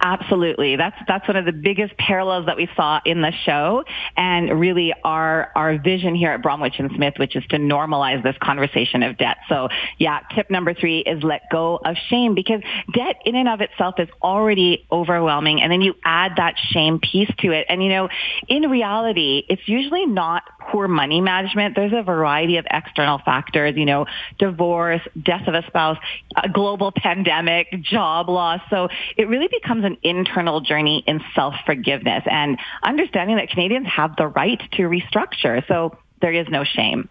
Absolutely. 0.00 0.76
That's 0.76 0.96
that's 1.08 1.26
one 1.26 1.36
of 1.36 1.44
the 1.44 1.52
biggest 1.52 1.96
parallels 1.96 2.46
that 2.46 2.56
we 2.56 2.68
saw 2.76 3.00
in 3.04 3.20
the 3.20 3.32
show 3.44 3.84
and 4.16 4.60
really 4.60 4.94
our 5.02 5.50
our 5.56 5.76
vision 5.76 6.14
here 6.14 6.30
at 6.30 6.40
Bromwich 6.40 6.74
and 6.78 6.90
Smith, 6.94 7.14
which 7.16 7.34
is 7.34 7.44
to 7.50 7.56
normalize 7.56 8.22
this 8.22 8.36
conversation 8.40 9.02
of 9.02 9.18
debt. 9.18 9.38
So 9.48 9.68
yeah, 9.98 10.20
tip 10.36 10.50
number 10.50 10.72
three 10.72 11.00
is 11.00 11.24
let 11.24 11.50
go 11.50 11.80
of 11.84 11.96
shame 12.08 12.36
because 12.36 12.60
debt 12.92 13.16
in 13.24 13.34
and 13.34 13.48
of 13.48 13.60
itself 13.60 13.96
is 13.98 14.08
already 14.22 14.86
overwhelming 14.92 15.60
and 15.60 15.72
then 15.72 15.80
you 15.80 15.94
add 16.04 16.32
that 16.36 16.54
shame 16.70 17.00
piece 17.00 17.30
to 17.38 17.50
it. 17.50 17.66
And 17.68 17.82
you 17.82 17.88
know, 17.88 18.08
in 18.46 18.70
reality, 18.70 19.44
it's 19.48 19.66
usually 19.66 20.06
not 20.06 20.44
poor 20.70 20.88
money 20.88 21.20
management. 21.20 21.74
There's 21.74 21.92
a 21.92 22.02
variety 22.02 22.56
of 22.56 22.66
external 22.70 23.18
factors, 23.18 23.76
you 23.76 23.86
know, 23.86 24.06
divorce, 24.38 25.02
death 25.20 25.46
of 25.48 25.54
a 25.54 25.64
spouse, 25.66 25.98
a 26.36 26.48
global 26.48 26.92
pandemic, 26.92 27.82
job 27.82 28.28
loss. 28.28 28.60
So 28.70 28.88
it 29.16 29.28
really 29.28 29.48
becomes 29.48 29.84
an 29.84 29.96
internal 30.02 30.60
journey 30.60 31.02
in 31.06 31.22
self-forgiveness 31.34 32.24
and 32.30 32.58
understanding 32.82 33.36
that 33.36 33.50
Canadians 33.50 33.86
have 33.86 34.16
the 34.16 34.26
right 34.26 34.60
to 34.72 34.82
restructure. 34.82 35.66
So 35.68 35.96
there 36.20 36.32
is 36.32 36.48
no 36.48 36.64
shame. 36.64 37.08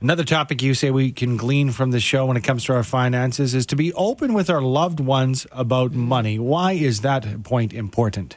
Another 0.00 0.24
topic 0.24 0.62
you 0.62 0.74
say 0.74 0.90
we 0.90 1.10
can 1.10 1.38
glean 1.38 1.72
from 1.72 1.90
the 1.90 2.00
show 2.00 2.26
when 2.26 2.36
it 2.36 2.42
comes 2.42 2.64
to 2.64 2.74
our 2.74 2.82
finances 2.82 3.54
is 3.54 3.64
to 3.66 3.76
be 3.76 3.94
open 3.94 4.34
with 4.34 4.50
our 4.50 4.60
loved 4.60 5.00
ones 5.00 5.46
about 5.52 5.92
money. 5.92 6.38
Why 6.38 6.72
is 6.72 7.00
that 7.00 7.42
point 7.44 7.72
important? 7.72 8.36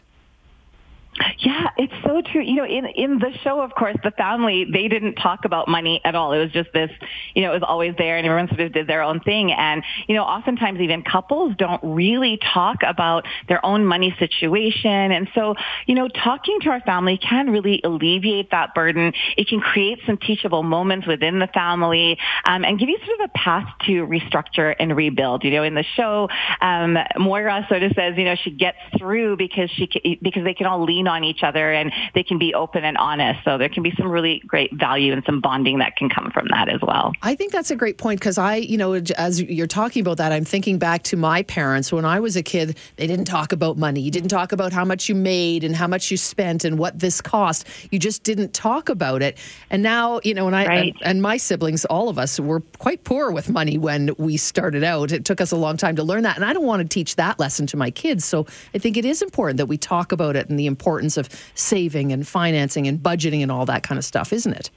Yeah, 1.39 1.67
so 2.09 2.21
true. 2.21 2.41
You 2.41 2.55
know, 2.55 2.65
in 2.65 2.85
in 2.87 3.19
the 3.19 3.31
show, 3.43 3.61
of 3.61 3.75
course, 3.75 3.95
the 4.03 4.11
family 4.11 4.65
they 4.71 4.87
didn't 4.87 5.15
talk 5.15 5.45
about 5.45 5.67
money 5.67 6.01
at 6.03 6.15
all. 6.15 6.33
It 6.33 6.39
was 6.39 6.51
just 6.51 6.69
this, 6.73 6.89
you 7.35 7.43
know, 7.43 7.51
it 7.51 7.55
was 7.55 7.63
always 7.63 7.93
there, 7.97 8.17
and 8.17 8.25
everyone 8.25 8.47
sort 8.47 8.61
of 8.61 8.73
did 8.73 8.87
their 8.87 9.03
own 9.03 9.19
thing. 9.19 9.51
And 9.51 9.83
you 10.07 10.15
know, 10.15 10.23
oftentimes 10.23 10.79
even 10.79 11.03
couples 11.03 11.55
don't 11.57 11.81
really 11.83 12.39
talk 12.53 12.77
about 12.85 13.25
their 13.47 13.63
own 13.63 13.85
money 13.85 14.15
situation. 14.17 14.89
And 14.89 15.29
so, 15.35 15.55
you 15.85 15.95
know, 15.95 16.07
talking 16.07 16.59
to 16.61 16.69
our 16.69 16.81
family 16.81 17.17
can 17.17 17.51
really 17.51 17.81
alleviate 17.83 18.51
that 18.51 18.73
burden. 18.73 19.13
It 19.37 19.47
can 19.47 19.59
create 19.59 19.99
some 20.05 20.17
teachable 20.17 20.63
moments 20.63 21.05
within 21.05 21.39
the 21.39 21.47
family, 21.47 22.17
um, 22.45 22.65
and 22.65 22.79
give 22.79 22.89
you 22.89 22.97
sort 23.05 23.19
of 23.19 23.29
a 23.33 23.37
path 23.37 23.67
to 23.85 24.07
restructure 24.07 24.75
and 24.79 24.95
rebuild. 24.95 25.43
You 25.43 25.51
know, 25.51 25.63
in 25.63 25.75
the 25.75 25.85
show, 25.95 26.27
um, 26.61 26.97
Moira 27.17 27.65
sort 27.69 27.83
of 27.83 27.91
says, 27.95 28.15
you 28.17 28.25
know, 28.25 28.35
she 28.35 28.51
gets 28.51 28.77
through 28.97 29.37
because 29.37 29.69
she 29.71 30.17
because 30.21 30.43
they 30.43 30.55
can 30.55 30.65
all 30.65 30.83
lean 30.83 31.07
on 31.07 31.23
each 31.23 31.43
other 31.43 31.71
and 31.71 31.91
they 32.13 32.23
can 32.23 32.38
be 32.38 32.53
open 32.53 32.83
and 32.83 32.97
honest. 32.97 33.43
So 33.43 33.57
there 33.57 33.69
can 33.69 33.83
be 33.83 33.93
some 33.97 34.07
really 34.07 34.39
great 34.45 34.73
value 34.73 35.13
and 35.13 35.23
some 35.25 35.41
bonding 35.41 35.79
that 35.79 35.95
can 35.95 36.09
come 36.09 36.31
from 36.31 36.47
that 36.49 36.69
as 36.69 36.81
well. 36.81 37.13
I 37.21 37.35
think 37.35 37.51
that's 37.51 37.71
a 37.71 37.75
great 37.75 37.97
point 37.97 38.19
because 38.19 38.38
I, 38.38 38.55
you 38.55 38.77
know, 38.77 38.93
as 38.93 39.41
you're 39.41 39.67
talking 39.67 40.01
about 40.01 40.17
that, 40.17 40.31
I'm 40.31 40.45
thinking 40.45 40.77
back 40.77 41.03
to 41.03 41.17
my 41.17 41.43
parents. 41.43 41.91
When 41.91 42.05
I 42.05 42.19
was 42.19 42.35
a 42.35 42.43
kid, 42.43 42.77
they 42.97 43.07
didn't 43.07 43.25
talk 43.25 43.51
about 43.51 43.77
money. 43.77 44.01
You 44.01 44.12
didn't 44.12 44.29
talk 44.29 44.51
about 44.51 44.73
how 44.73 44.85
much 44.85 45.09
you 45.09 45.15
made 45.15 45.63
and 45.63 45.75
how 45.75 45.88
much 45.88 46.12
you 46.12 46.17
spent 46.17 46.65
and 46.65 46.77
what 46.77 46.99
this 46.99 47.21
cost. 47.21 47.67
You 47.91 47.99
just 47.99 48.23
didn't 48.23 48.53
talk 48.53 48.89
about 48.89 49.21
it. 49.21 49.38
And 49.69 49.81
now, 49.81 50.19
you 50.23 50.33
know, 50.33 50.47
and 50.47 50.55
I 50.55 50.65
right. 50.65 50.93
and, 50.93 51.03
and 51.03 51.21
my 51.21 51.38
siblings, 51.38 51.85
all 51.85 52.09
of 52.09 52.17
us, 52.17 52.39
were 52.39 52.62
quite 52.79 53.03
poor 53.03 53.31
with 53.31 53.49
money 53.49 53.77
when 53.77 54.12
we 54.17 54.38
started 54.38 54.83
out. 54.83 55.12
It 55.12 55.25
took 55.25 55.41
us 55.41 55.51
a 55.51 55.57
long 55.57 55.77
time 55.77 55.95
to 55.95 56.03
learn 56.03 56.23
that. 56.23 56.35
And 56.35 56.45
I 56.45 56.53
don't 56.53 56.65
want 56.65 56.81
to 56.81 56.88
teach 56.88 57.15
that 57.15 57.39
lesson 57.39 57.67
to 57.67 57.77
my 57.77 57.91
kids. 57.91 58.25
So 58.25 58.45
I 58.73 58.77
think 58.77 58.97
it 58.97 59.05
is 59.05 59.21
important 59.21 59.57
that 59.57 59.67
we 59.67 59.77
talk 59.77 60.12
about 60.12 60.35
it 60.35 60.49
and 60.49 60.59
the 60.59 60.65
importance 60.65 60.99
importance 60.99 61.17
of 61.17 61.29
saving 61.55 61.88
and 61.95 62.28
financing 62.28 62.88
and 62.88 62.99
budgeting 62.99 63.41
and 63.41 63.52
all 63.52 63.65
that 63.65 63.84
kind 63.84 63.97
of 63.97 64.06
stuff, 64.06 64.32
isn't 64.34 64.54
it? 64.54 64.69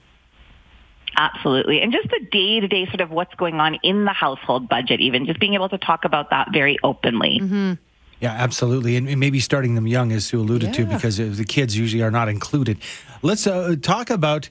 Absolutely. 1.16 1.80
And 1.82 1.92
just 1.92 2.08
the 2.08 2.26
day 2.30 2.60
to 2.60 2.68
day 2.68 2.86
sort 2.86 3.00
of 3.00 3.10
what's 3.10 3.34
going 3.34 3.60
on 3.60 3.74
in 3.82 4.04
the 4.04 4.12
household 4.12 4.68
budget, 4.68 5.00
even 5.00 5.26
just 5.26 5.38
being 5.38 5.54
able 5.54 5.68
to 5.68 5.78
talk 5.78 6.04
about 6.04 6.30
that 6.30 6.48
very 6.52 6.78
openly. 6.82 7.38
Mm-hmm. 7.40 7.72
Yeah, 8.20 8.30
absolutely. 8.30 8.96
And 8.96 9.18
maybe 9.18 9.40
starting 9.40 9.74
them 9.74 9.86
young, 9.86 10.12
as 10.12 10.24
Sue 10.24 10.40
alluded 10.40 10.68
yeah. 10.68 10.84
to, 10.84 10.94
because 10.94 11.16
the 11.16 11.44
kids 11.44 11.76
usually 11.76 12.02
are 12.04 12.10
not 12.10 12.28
included. 12.28 12.78
Let's 13.20 13.46
uh, 13.48 13.74
talk 13.82 14.10
about 14.10 14.48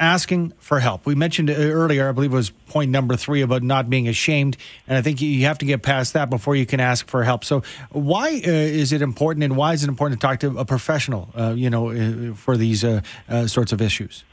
asking 0.00 0.54
for 0.58 0.80
help. 0.80 1.04
We 1.06 1.14
mentioned 1.14 1.50
earlier, 1.50 2.08
I 2.08 2.12
believe 2.12 2.32
it 2.32 2.36
was 2.36 2.50
point 2.50 2.90
number 2.90 3.16
three 3.16 3.42
about 3.42 3.62
not 3.62 3.90
being 3.90 4.08
ashamed. 4.08 4.56
And 4.88 4.96
I 4.96 5.02
think 5.02 5.20
you 5.20 5.44
have 5.44 5.58
to 5.58 5.66
get 5.66 5.82
past 5.82 6.14
that 6.14 6.30
before 6.30 6.56
you 6.56 6.66
can 6.66 6.80
ask 6.80 7.06
for 7.06 7.22
help. 7.22 7.44
So, 7.44 7.62
why 7.90 8.28
uh, 8.28 8.50
is 8.50 8.92
it 8.92 9.02
important 9.02 9.44
and 9.44 9.56
why 9.56 9.74
is 9.74 9.84
it 9.84 9.88
important 9.88 10.20
to 10.20 10.26
talk 10.26 10.40
to 10.40 10.58
a 10.58 10.64
professional, 10.64 11.30
uh, 11.36 11.54
you 11.56 11.70
know, 11.70 11.90
uh, 11.90 12.34
for 12.34 12.56
these 12.56 12.82
uh, 12.82 13.02
uh, 13.28 13.46
sorts 13.46 13.72
of 13.72 13.82
issues? 13.82 14.24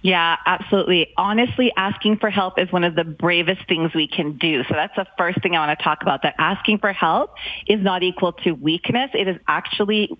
Yeah, 0.00 0.36
absolutely. 0.46 1.12
Honestly, 1.16 1.72
asking 1.76 2.18
for 2.18 2.28
help 2.28 2.58
is 2.58 2.72
one 2.72 2.82
of 2.82 2.96
the 2.96 3.04
bravest 3.04 3.68
things 3.68 3.94
we 3.94 4.08
can 4.08 4.36
do. 4.36 4.64
So 4.64 4.74
that's 4.74 4.96
the 4.96 5.06
first 5.16 5.40
thing 5.42 5.54
I 5.54 5.64
want 5.64 5.78
to 5.78 5.84
talk 5.84 6.02
about, 6.02 6.22
that 6.22 6.34
asking 6.38 6.78
for 6.78 6.92
help 6.92 7.34
is 7.68 7.80
not 7.80 8.02
equal 8.02 8.32
to 8.32 8.50
weakness. 8.50 9.10
It 9.14 9.28
is 9.28 9.36
actually 9.46 10.10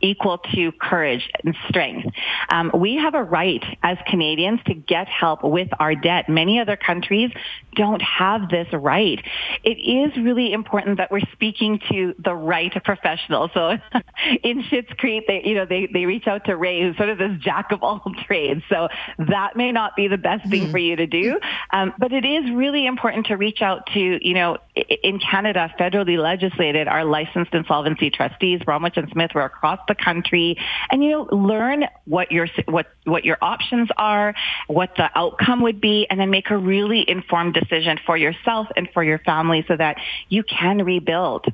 equal 0.00 0.38
to 0.54 0.72
courage 0.72 1.30
and 1.44 1.54
strength. 1.68 2.08
Um, 2.48 2.70
we 2.74 2.96
have 2.96 3.14
a 3.14 3.22
right 3.22 3.64
as 3.82 3.98
Canadians 4.06 4.60
to 4.66 4.74
get 4.74 5.08
help 5.08 5.42
with 5.42 5.68
our 5.78 5.94
debt. 5.94 6.28
Many 6.28 6.60
other 6.60 6.76
countries 6.76 7.30
don't 7.74 8.02
have 8.02 8.48
this 8.48 8.68
right. 8.72 9.22
It 9.62 9.78
is 9.78 10.16
really 10.16 10.52
important 10.52 10.98
that 10.98 11.10
we're 11.10 11.26
speaking 11.32 11.80
to 11.90 12.14
the 12.18 12.34
right 12.34 12.72
professional. 12.84 13.50
So 13.52 13.78
in 14.42 14.62
Schitt's 14.64 14.92
Creek, 14.98 15.24
they, 15.26 15.42
you 15.44 15.54
know, 15.54 15.66
they, 15.66 15.88
they 15.92 16.06
reach 16.06 16.26
out 16.26 16.44
to 16.46 16.56
Ray, 16.56 16.82
who's 16.82 16.96
sort 16.96 17.08
of 17.08 17.18
this 17.18 17.38
jack 17.40 17.72
of 17.72 17.82
all 17.82 18.02
trades. 18.26 18.62
So 18.68 18.88
that 19.18 19.56
may 19.56 19.72
not 19.72 19.96
be 19.96 20.08
the 20.08 20.18
best 20.18 20.48
thing 20.48 20.64
mm-hmm. 20.64 20.72
for 20.72 20.78
you 20.78 20.96
to 20.96 21.06
do. 21.06 21.38
Um, 21.72 21.92
but 21.98 22.12
it 22.12 22.24
is 22.24 22.50
really 22.50 22.86
important 22.86 23.26
to 23.26 23.36
reach 23.36 23.62
out 23.62 23.86
to, 23.94 24.26
you 24.26 24.34
know, 24.34 24.58
in 24.74 25.18
Canada, 25.18 25.72
federally 25.78 26.18
legislated, 26.18 26.88
our 26.88 27.04
licensed 27.04 27.54
insolvency 27.54 28.10
trustees, 28.10 28.60
Bromwich 28.64 28.96
and 28.96 29.08
Smith, 29.10 29.32
were 29.34 29.44
across 29.44 29.78
the 29.86 29.94
country, 29.94 30.56
and 30.90 31.02
you 31.02 31.10
know, 31.10 31.22
learn 31.30 31.84
what 32.04 32.30
your 32.32 32.48
what 32.66 32.86
what 33.04 33.24
your 33.24 33.38
options 33.40 33.88
are, 33.96 34.34
what 34.66 34.94
the 34.96 35.10
outcome 35.14 35.62
would 35.62 35.80
be, 35.80 36.06
and 36.08 36.18
then 36.20 36.30
make 36.30 36.50
a 36.50 36.56
really 36.56 37.08
informed 37.08 37.54
decision 37.54 37.98
for 38.04 38.16
yourself 38.16 38.68
and 38.76 38.88
for 38.92 39.02
your 39.02 39.18
family, 39.20 39.64
so 39.68 39.76
that 39.76 39.96
you 40.28 40.42
can 40.42 40.84
rebuild. 40.84 41.46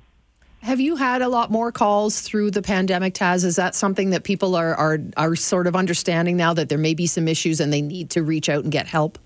Have 0.62 0.79
you 0.79 0.95
had 0.95 1.23
a 1.23 1.29
lot 1.29 1.51
more 1.51 1.73
calls 1.73 2.21
through 2.21 2.53
the 2.53 2.62
pandemic, 2.62 3.14
Taz? 3.14 3.45
Is 3.45 3.57
that 3.57 3.75
something 3.75 4.11
that 4.11 4.23
people 4.23 4.55
are, 4.55 4.75
are 4.75 4.99
are 5.16 5.35
sort 5.35 5.66
of 5.66 5.75
understanding 5.75 6.37
now 6.37 6.55
that 6.55 6.68
there 6.68 6.79
may 6.79 6.95
be 6.95 7.09
some 7.09 7.27
issues 7.27 7.59
and 7.59 7.73
they 7.73 7.83
need 7.83 8.11
to 8.11 8.23
reach 8.23 8.49
out 8.49 8.62
and 8.62 8.73
get 8.73 8.87
help? 8.87 9.18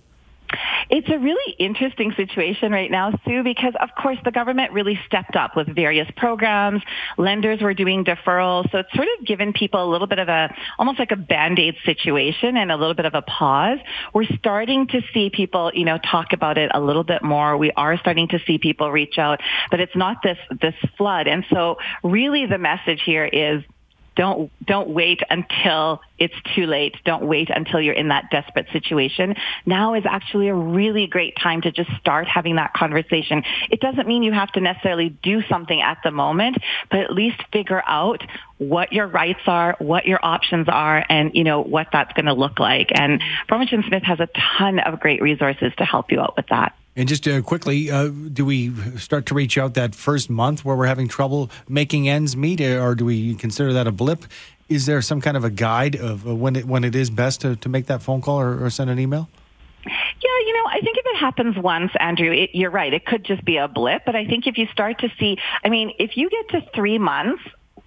It's 0.88 1.08
a 1.08 1.18
really 1.18 1.54
interesting 1.58 2.12
situation 2.16 2.70
right 2.70 2.90
now, 2.90 3.12
Sue, 3.24 3.42
because 3.42 3.74
of 3.80 3.90
course 4.00 4.18
the 4.24 4.30
government 4.30 4.72
really 4.72 4.98
stepped 5.06 5.34
up 5.34 5.56
with 5.56 5.74
various 5.74 6.08
programs. 6.16 6.82
Lenders 7.18 7.60
were 7.60 7.74
doing 7.74 8.04
deferrals. 8.04 8.70
So 8.70 8.78
it's 8.78 8.92
sort 8.94 9.08
of 9.18 9.26
given 9.26 9.52
people 9.52 9.82
a 9.82 9.90
little 9.90 10.06
bit 10.06 10.18
of 10.18 10.28
a, 10.28 10.54
almost 10.78 10.98
like 10.98 11.10
a 11.10 11.16
band-aid 11.16 11.76
situation 11.84 12.56
and 12.56 12.70
a 12.70 12.76
little 12.76 12.94
bit 12.94 13.04
of 13.04 13.14
a 13.14 13.22
pause. 13.22 13.78
We're 14.14 14.26
starting 14.38 14.86
to 14.88 15.02
see 15.12 15.30
people, 15.30 15.72
you 15.74 15.84
know, 15.84 15.98
talk 15.98 16.32
about 16.32 16.56
it 16.58 16.70
a 16.72 16.80
little 16.80 17.04
bit 17.04 17.22
more. 17.22 17.56
We 17.56 17.72
are 17.72 17.98
starting 17.98 18.28
to 18.28 18.38
see 18.46 18.58
people 18.58 18.90
reach 18.90 19.18
out, 19.18 19.40
but 19.70 19.80
it's 19.80 19.96
not 19.96 20.18
this, 20.22 20.38
this 20.60 20.74
flood. 20.96 21.26
And 21.26 21.44
so 21.50 21.78
really 22.04 22.46
the 22.46 22.58
message 22.58 23.02
here 23.04 23.24
is 23.24 23.64
don't 24.16 24.50
don't 24.66 24.88
wait 24.88 25.20
until 25.30 26.00
it's 26.18 26.34
too 26.54 26.66
late. 26.66 26.96
Don't 27.04 27.26
wait 27.26 27.50
until 27.50 27.80
you're 27.80 27.94
in 27.94 28.08
that 28.08 28.30
desperate 28.30 28.66
situation. 28.72 29.36
Now 29.66 29.94
is 29.94 30.04
actually 30.06 30.48
a 30.48 30.54
really 30.54 31.06
great 31.06 31.36
time 31.36 31.60
to 31.62 31.70
just 31.70 31.90
start 32.00 32.26
having 32.26 32.56
that 32.56 32.72
conversation. 32.72 33.44
It 33.70 33.80
doesn't 33.80 34.08
mean 34.08 34.22
you 34.22 34.32
have 34.32 34.50
to 34.52 34.60
necessarily 34.60 35.10
do 35.22 35.42
something 35.48 35.80
at 35.80 35.98
the 36.02 36.10
moment, 36.10 36.56
but 36.90 37.00
at 37.00 37.12
least 37.12 37.42
figure 37.52 37.82
out 37.86 38.22
what 38.58 38.92
your 38.92 39.06
rights 39.06 39.42
are, 39.46 39.76
what 39.78 40.06
your 40.06 40.18
options 40.22 40.66
are, 40.68 41.04
and 41.08 41.32
you 41.34 41.44
know 41.44 41.62
what 41.62 41.88
that's 41.92 42.12
going 42.14 42.26
to 42.26 42.34
look 42.34 42.58
like. 42.58 42.88
And 42.94 43.22
Bromwich 43.48 43.72
and 43.72 43.84
Smith 43.86 44.02
has 44.04 44.18
a 44.20 44.28
ton 44.58 44.78
of 44.78 44.98
great 44.98 45.20
resources 45.20 45.72
to 45.76 45.84
help 45.84 46.10
you 46.10 46.20
out 46.20 46.36
with 46.36 46.46
that. 46.48 46.74
And 46.96 47.08
just 47.08 47.28
uh, 47.28 47.42
quickly, 47.42 47.90
uh, 47.90 48.08
do 48.08 48.44
we 48.44 48.72
start 48.96 49.26
to 49.26 49.34
reach 49.34 49.58
out 49.58 49.74
that 49.74 49.94
first 49.94 50.30
month 50.30 50.64
where 50.64 50.74
we're 50.74 50.86
having 50.86 51.08
trouble 51.08 51.50
making 51.68 52.08
ends 52.08 52.34
meet, 52.36 52.60
uh, 52.60 52.80
or 52.80 52.94
do 52.94 53.04
we 53.04 53.34
consider 53.34 53.74
that 53.74 53.86
a 53.86 53.92
blip? 53.92 54.24
Is 54.70 54.86
there 54.86 55.02
some 55.02 55.20
kind 55.20 55.36
of 55.36 55.44
a 55.44 55.50
guide 55.50 55.94
of 55.94 56.26
uh, 56.26 56.34
when 56.34 56.56
it 56.56 56.64
when 56.64 56.84
it 56.84 56.96
is 56.96 57.10
best 57.10 57.42
to, 57.42 57.54
to 57.56 57.68
make 57.68 57.86
that 57.86 58.02
phone 58.02 58.22
call 58.22 58.40
or, 58.40 58.64
or 58.64 58.70
send 58.70 58.88
an 58.88 58.98
email? 58.98 59.28
Yeah, 59.84 60.38
you 60.46 60.52
know, 60.54 60.70
I 60.70 60.80
think 60.80 60.96
if 60.96 61.06
it 61.06 61.16
happens 61.18 61.56
once, 61.56 61.92
Andrew, 62.00 62.32
it, 62.32 62.50
you're 62.54 62.70
right. 62.70 62.92
It 62.92 63.04
could 63.04 63.24
just 63.24 63.44
be 63.44 63.58
a 63.58 63.68
blip. 63.68 64.02
But 64.04 64.16
I 64.16 64.26
think 64.26 64.46
if 64.46 64.56
you 64.58 64.66
start 64.72 64.98
to 65.00 65.08
see, 65.20 65.36
I 65.62 65.68
mean, 65.68 65.92
if 65.98 66.16
you 66.16 66.30
get 66.30 66.48
to 66.48 66.66
three 66.74 66.98
months 66.98 67.42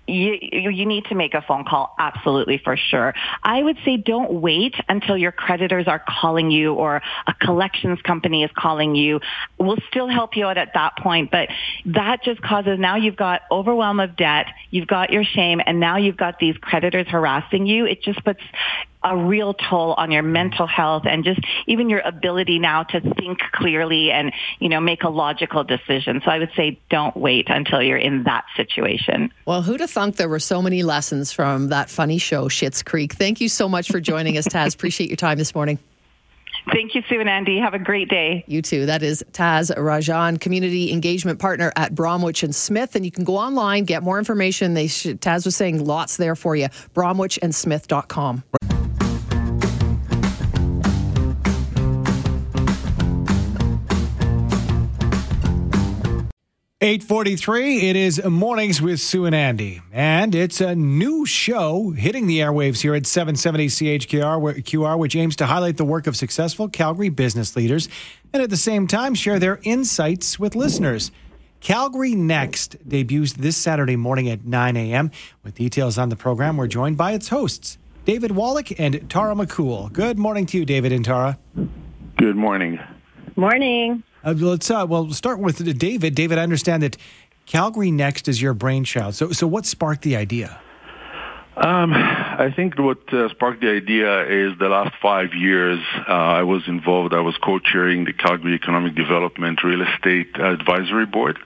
you, 0.10 0.70
you 0.70 0.86
need 0.86 1.06
to 1.06 1.16
make 1.16 1.34
a 1.34 1.42
phone 1.42 1.66
call, 1.66 1.96
absolutely 2.00 2.58
for 2.58 2.76
sure. 2.78 3.14
I 3.44 3.62
would 3.62 3.78
say 3.86 3.98
don't 3.98 4.42
wait 4.42 4.76
until 4.88 5.18
your 5.18 5.32
creditors 5.32 5.88
are 5.88 6.04
calling 6.08 6.52
you 6.52 6.74
or 6.74 7.02
a 7.28 7.34
collections 7.34 8.02
company 8.02 8.44
is 8.44 8.52
calling 8.56 8.96
you. 8.96 9.20
We'll 9.58 9.78
still 9.90 10.08
help 10.08 10.36
you 10.36 10.46
out 10.46 10.58
at 10.58 10.74
that 10.74 10.98
point, 10.98 11.32
but 11.32 11.50
that 11.86 12.24
just 12.24 12.42
causes 12.42 12.80
now 12.80 12.96
you've 12.96 13.16
got 13.16 13.42
overwhelm 13.52 14.00
of 14.00 14.16
debt, 14.16 14.48
you've 14.72 14.88
got 14.88 15.12
your 15.12 15.24
shame, 15.24 15.62
and 15.66 15.80
now 15.80 15.98
you've 15.98 16.18
got 16.18 16.40
these 16.40 16.56
creditors 16.58 17.08
harassing 17.08 17.66
you. 17.66 17.86
It 17.86 18.02
just 18.02 18.24
puts 18.24 18.42
a 19.04 19.16
real 19.16 19.54
toll 19.54 19.94
on 19.98 20.12
your 20.12 20.24
mental 20.24 20.68
health 20.68 21.04
and 21.06 21.24
just 21.24 21.40
even 21.68 21.90
your 21.90 22.02
ability 22.02 22.60
now 22.60 22.84
to 22.84 23.00
think 23.00 23.40
clearly 23.54 24.12
and, 24.12 24.34
you 24.60 24.68
know, 24.68 24.80
make 24.80 25.04
a 25.04 25.10
logical 25.10 25.64
decision. 25.64 26.22
So 26.24 26.32
I 26.32 26.40
would 26.40 26.52
say 26.56 26.80
don't 26.90 27.16
wait 27.16 27.50
until 27.50 27.82
you're 27.82 27.98
in 27.98 28.24
that 28.24 28.46
situation. 28.58 29.32
Well, 29.46 29.62
who'd 29.62 29.80
have 29.80 29.90
thunk 29.90 30.18
there 30.18 30.30
were 30.30 30.40
so 30.40 30.62
many 30.62 30.84
lessons 30.84 31.32
from 31.32 31.70
that 31.70 31.90
funny 31.90 32.18
show, 32.18 32.50
Schitt's 32.50 32.84
Creek. 32.84 33.14
Thank 33.14 33.40
you 33.40 33.48
so 33.48 33.70
much 33.70 33.90
for 33.90 34.00
joining 34.02 34.38
us, 34.38 34.48
Taz. 34.48 34.74
Appreciate 34.74 35.10
your 35.10 35.18
time 35.18 35.38
this 35.38 35.56
morning. 35.56 35.80
Thank 36.74 36.94
you, 36.94 37.02
Sue 37.10 37.20
and 37.20 37.30
Andy. 37.30 37.58
Have 37.58 37.74
a 37.74 37.80
great 37.80 38.10
day. 38.10 38.44
You 38.48 38.62
too. 38.62 38.86
That 38.86 39.02
is 39.02 39.24
Taz 39.32 39.76
Rajan, 39.76 40.40
community 40.40 40.92
engagement 40.92 41.40
partner 41.40 41.72
at 41.76 41.96
Bromwich 41.96 42.44
and 42.44 42.54
Smith. 42.54 42.96
And 42.96 43.06
you 43.06 43.12
can 43.12 43.24
go 43.24 43.38
online, 43.38 43.86
get 43.86 44.04
more 44.04 44.20
information. 44.20 44.74
They 44.74 44.88
should, 44.88 45.22
Taz 45.22 45.46
was 45.46 45.56
saying 45.56 45.84
lots 45.84 46.18
there 46.18 46.36
for 46.36 46.56
you. 46.56 46.68
Bromwichandsmith.com. 46.94 48.44
843, 56.82 57.90
it 57.90 57.98
is 57.98 58.24
Mornings 58.24 58.82
with 58.82 59.02
Sue 59.02 59.26
and 59.26 59.36
Andy. 59.36 59.82
And 59.92 60.34
it's 60.34 60.62
a 60.62 60.76
new 60.76 61.26
show 61.26 61.90
hitting 61.90 62.26
the 62.26 62.40
airwaves 62.40 62.80
here 62.80 62.96
at 62.96 63.06
770 63.06 63.68
CHQR, 63.68 64.64
QR, 64.64 64.98
which 64.98 65.14
aims 65.14 65.36
to 65.36 65.46
highlight 65.46 65.76
the 65.76 65.84
work 65.84 66.08
of 66.08 66.16
successful 66.16 66.70
Calgary 66.70 67.10
business 67.10 67.58
leaders 67.58 67.90
and 68.32 68.42
at 68.42 68.50
the 68.50 68.56
same 68.56 68.88
time 68.88 69.14
share 69.14 69.40
their 69.40 69.60
insights 69.64 70.40
with 70.40 70.56
listeners. 70.56 71.12
Calgary 71.60 72.16
Next 72.16 72.78
debuts 72.88 73.34
this 73.34 73.58
Saturday 73.58 73.98
morning 73.98 74.30
at 74.30 74.46
9 74.46 74.78
a.m. 74.78 75.12
With 75.44 75.56
details 75.56 75.98
on 75.98 76.08
the 76.08 76.16
program, 76.16 76.56
we're 76.56 76.68
joined 76.68 76.96
by 76.96 77.12
its 77.12 77.28
hosts, 77.28 77.78
David 78.06 78.32
Wallach 78.32 78.80
and 78.80 79.10
Tara 79.10 79.36
McCool. 79.36 79.92
Good 79.92 80.18
morning 80.18 80.46
to 80.46 80.58
you, 80.58 80.64
David 80.64 80.94
and 80.94 81.04
Tara. 81.04 81.38
Good 82.16 82.38
morning. 82.38 82.80
Morning. 83.36 84.02
Uh, 84.24 84.34
let's 84.34 84.70
uh, 84.70 84.86
well 84.88 85.12
start 85.12 85.40
with 85.40 85.78
David. 85.78 86.16
David, 86.16 86.38
I 86.38 86.44
understand 86.44 86.84
that 86.84 86.98
Calgary 87.46 87.92
Next 87.92 88.28
is 88.28 88.42
your 88.42 88.54
brainchild. 88.54 89.16
So, 89.16 89.32
so 89.32 89.48
what 89.48 89.66
sparked 89.66 90.02
the 90.02 90.16
idea? 90.16 90.60
Um, 91.56 91.92
I 91.94 92.54
think 92.56 92.80
what 92.80 93.14
uh, 93.14 93.28
sparked 93.30 93.62
the 93.62 93.70
idea 93.70 94.24
is 94.24 94.58
the 94.60 94.70
last 94.70 94.96
five 95.02 95.34
years 95.34 95.80
uh, 96.08 96.12
I 96.12 96.44
was 96.44 96.68
involved. 96.68 97.14
I 97.14 97.20
was 97.20 97.36
co-chairing 97.38 98.06
the 98.06 98.14
Calgary 98.14 98.54
Economic 98.54 98.96
Development 98.96 99.62
Real 99.62 99.82
Estate 99.82 100.40
Advisory 100.40 101.06
Board, 101.06 101.38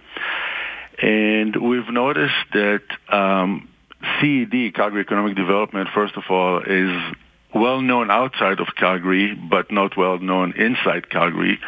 and 1.01 1.55
we've 1.55 1.89
noticed 1.89 2.45
that 2.53 2.83
um, 3.09 3.69
CED, 4.19 4.75
Calgary 4.75 5.01
Economic 5.01 5.35
Development, 5.35 5.89
first 5.95 6.15
of 6.15 6.23
all, 6.29 6.59
is 6.59 7.15
well 7.55 7.81
known 7.81 8.11
outside 8.11 8.59
of 8.59 8.67
Calgary, 8.75 9.33
but 9.33 9.71
not 9.71 9.95
well 9.97 10.19
known 10.19 10.53
inside 10.53 11.09
Calgary. 11.09 11.59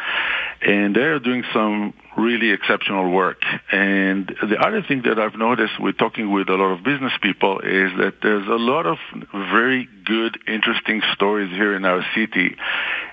And 0.62 0.96
they're 0.96 1.18
doing 1.18 1.44
some 1.52 1.94
really 2.16 2.50
exceptional 2.50 3.10
work. 3.10 3.42
And 3.70 4.26
the 4.26 4.56
other 4.58 4.82
thing 4.82 5.02
that 5.02 5.18
I've 5.18 5.36
noticed 5.36 5.78
with 5.78 5.98
talking 5.98 6.32
with 6.32 6.48
a 6.48 6.54
lot 6.54 6.72
of 6.72 6.82
business 6.82 7.12
people 7.20 7.60
is 7.60 7.92
that 7.98 8.14
there's 8.22 8.46
a 8.46 8.58
lot 8.58 8.86
of 8.86 8.98
very 9.32 9.88
good, 10.04 10.38
interesting 10.48 11.02
stories 11.14 11.50
here 11.50 11.74
in 11.76 11.84
our 11.84 12.04
city. 12.14 12.56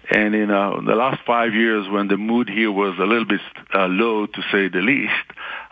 And 0.09 0.33
in 0.35 0.51
uh, 0.51 0.81
the 0.85 0.95
last 0.95 1.21
five 1.25 1.53
years, 1.53 1.87
when 1.89 2.07
the 2.07 2.17
mood 2.17 2.49
here 2.49 2.71
was 2.71 2.97
a 2.97 3.05
little 3.05 3.25
bit 3.25 3.41
uh, 3.73 3.87
low, 3.87 4.25
to 4.25 4.41
say 4.51 4.69
the 4.69 4.81
least, 4.81 5.11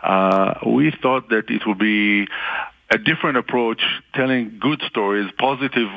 uh, 0.02 0.54
we 0.66 0.92
thought 1.02 1.30
that 1.30 1.48
it 1.48 1.62
would 1.66 1.78
be 1.78 2.26
a 2.90 2.98
different 2.98 3.38
approach, 3.38 3.82
telling 4.14 4.58
good 4.60 4.82
stories, 4.90 5.30
positive 5.38 5.88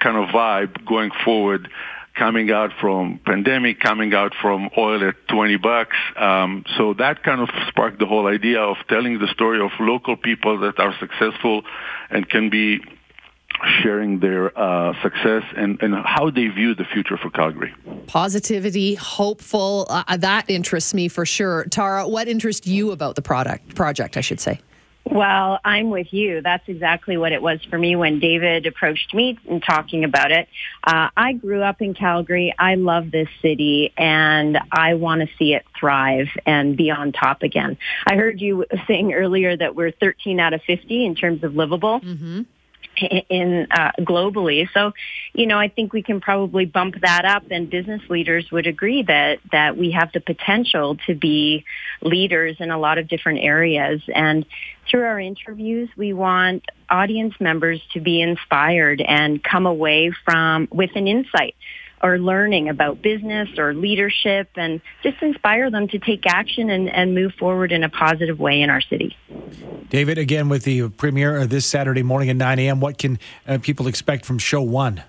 kind 0.00 0.16
of 0.16 0.30
vibe 0.30 0.84
going 0.84 1.10
forward 1.24 1.68
coming 2.14 2.50
out 2.50 2.70
from 2.80 3.20
pandemic, 3.24 3.80
coming 3.80 4.14
out 4.14 4.32
from 4.40 4.70
oil 4.76 5.06
at 5.08 5.14
20 5.28 5.56
bucks. 5.56 5.96
Um, 6.16 6.64
so 6.76 6.94
that 6.94 7.22
kind 7.22 7.40
of 7.40 7.48
sparked 7.68 7.98
the 7.98 8.06
whole 8.06 8.26
idea 8.26 8.60
of 8.60 8.76
telling 8.88 9.18
the 9.18 9.28
story 9.28 9.60
of 9.60 9.70
local 9.80 10.16
people 10.16 10.60
that 10.60 10.78
are 10.78 10.94
successful 10.98 11.62
and 12.10 12.28
can 12.28 12.50
be 12.50 12.80
sharing 13.82 14.18
their 14.20 14.56
uh, 14.58 14.92
success 15.02 15.44
and, 15.56 15.80
and 15.82 15.94
how 15.94 16.30
they 16.30 16.48
view 16.48 16.74
the 16.74 16.84
future 16.84 17.16
for 17.16 17.30
Calgary. 17.30 17.72
Positivity, 18.06 18.94
hopeful, 18.94 19.86
uh, 19.88 20.16
that 20.16 20.48
interests 20.50 20.94
me 20.94 21.08
for 21.08 21.24
sure. 21.24 21.64
Tara, 21.64 22.08
what 22.08 22.28
interests 22.28 22.66
you 22.66 22.90
about 22.90 23.14
the 23.14 23.22
product 23.22 23.74
project, 23.74 24.16
I 24.16 24.20
should 24.20 24.40
say? 24.40 24.60
Well, 25.04 25.58
I'm 25.64 25.90
with 25.90 26.12
you. 26.12 26.42
That's 26.42 26.66
exactly 26.68 27.16
what 27.16 27.32
it 27.32 27.42
was 27.42 27.60
for 27.68 27.76
me 27.76 27.96
when 27.96 28.20
David 28.20 28.66
approached 28.66 29.12
me 29.12 29.38
and 29.48 29.62
talking 29.62 30.04
about 30.04 30.30
it. 30.30 30.48
Uh, 30.84 31.08
I 31.16 31.32
grew 31.32 31.60
up 31.62 31.82
in 31.82 31.92
Calgary. 31.92 32.54
I 32.56 32.76
love 32.76 33.10
this 33.10 33.28
city 33.42 33.92
and 33.96 34.58
I 34.70 34.94
want 34.94 35.22
to 35.22 35.28
see 35.38 35.54
it 35.54 35.64
thrive 35.78 36.28
and 36.46 36.76
be 36.76 36.90
on 36.90 37.12
top 37.12 37.42
again. 37.42 37.78
I 38.06 38.14
heard 38.16 38.40
you 38.40 38.64
saying 38.86 39.12
earlier 39.12 39.56
that 39.56 39.74
we're 39.74 39.90
13 39.90 40.38
out 40.38 40.54
of 40.54 40.62
50 40.62 41.04
in 41.04 41.14
terms 41.14 41.42
of 41.42 41.54
livable. 41.54 42.00
Mm-hmm. 42.00 42.42
in 43.30 43.66
uh, 43.70 43.92
globally. 44.00 44.68
So, 44.74 44.92
you 45.32 45.46
know, 45.46 45.58
I 45.58 45.68
think 45.68 45.94
we 45.94 46.02
can 46.02 46.20
probably 46.20 46.66
bump 46.66 46.96
that 47.00 47.24
up, 47.24 47.44
and 47.50 47.70
business 47.70 48.02
leaders 48.10 48.50
would 48.52 48.66
agree 48.66 49.02
that 49.04 49.38
that 49.50 49.78
we 49.78 49.92
have 49.92 50.12
the 50.12 50.20
potential 50.20 50.98
to 51.06 51.14
be 51.14 51.64
leaders 52.02 52.56
in 52.60 52.70
a 52.70 52.78
lot 52.78 52.98
of 52.98 53.08
different 53.08 53.40
areas. 53.40 54.02
And 54.14 54.44
through 54.92 55.04
our 55.04 55.18
interviews, 55.18 55.88
we 55.96 56.12
want 56.12 56.66
audience 56.90 57.34
members 57.40 57.80
to 57.94 58.00
be 58.00 58.20
inspired 58.20 59.00
and 59.00 59.42
come 59.42 59.66
away 59.66 60.12
from 60.24 60.68
with 60.70 60.90
an 60.94 61.08
insight 61.08 61.56
or 62.02 62.18
learning 62.18 62.68
about 62.68 63.00
business 63.00 63.48
or 63.58 63.72
leadership 63.72 64.50
and 64.56 64.82
just 65.02 65.22
inspire 65.22 65.70
them 65.70 65.88
to 65.88 65.98
take 65.98 66.26
action 66.26 66.68
and, 66.68 66.90
and 66.90 67.14
move 67.14 67.32
forward 67.38 67.72
in 67.72 67.84
a 67.84 67.88
positive 67.88 68.38
way 68.38 68.60
in 68.60 68.68
our 68.68 68.82
city. 68.82 69.16
David, 69.88 70.18
again 70.18 70.48
with 70.48 70.64
the 70.64 70.90
premiere 70.90 71.46
this 71.46 71.64
Saturday 71.64 72.02
morning 72.02 72.28
at 72.28 72.36
9 72.36 72.58
a.m., 72.58 72.80
what 72.80 72.98
can 72.98 73.18
uh, 73.46 73.58
people 73.62 73.86
expect 73.86 74.26
from 74.26 74.38
show 74.38 74.60
one? 74.60 75.02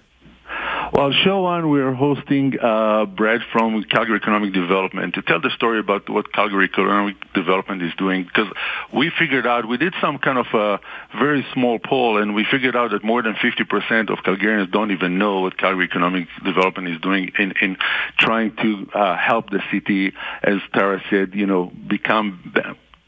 Well, 0.94 1.12
show 1.12 1.42
one, 1.42 1.72
we're 1.72 1.96
hosting 1.96 2.54
uh, 2.62 3.06
Brad 3.06 3.42
from 3.52 3.84
Calgary 3.86 4.18
Economic 4.18 4.54
Development 4.54 5.16
to 5.16 5.24
tell 5.24 5.42
the 5.42 5.50
story 5.56 5.80
about 5.80 6.08
what 6.08 6.32
Calgary 6.32 6.66
Economic 6.66 7.16
Development 7.34 7.82
is 7.82 7.92
doing. 7.98 8.26
Because 8.26 8.54
we 8.96 9.12
figured 9.18 9.48
out, 9.48 9.68
we 9.68 9.78
did 9.78 9.96
some 10.00 10.20
kind 10.20 10.38
of 10.38 10.46
a 10.54 10.80
very 11.18 11.44
small 11.52 11.80
poll, 11.80 12.22
and 12.22 12.36
we 12.36 12.46
figured 12.46 12.76
out 12.76 12.92
that 12.92 13.04
more 13.04 13.24
than 13.24 13.34
50% 13.34 14.12
of 14.12 14.20
Calgarians 14.20 14.72
don't 14.72 14.92
even 14.92 15.18
know 15.18 15.40
what 15.42 15.58
Calgary 15.58 15.86
Economic 15.86 16.28
Development 16.46 16.88
is 16.88 17.02
doing 17.02 17.32
in, 17.40 17.54
in 17.60 17.78
trying 18.20 18.56
to 18.58 18.88
uh, 18.94 19.18
help 19.18 19.50
the 19.50 19.64
city, 19.72 20.14
as 20.44 20.60
Tara 20.76 21.02
said, 21.10 21.34
you 21.34 21.48
know, 21.48 21.72
become 21.90 22.54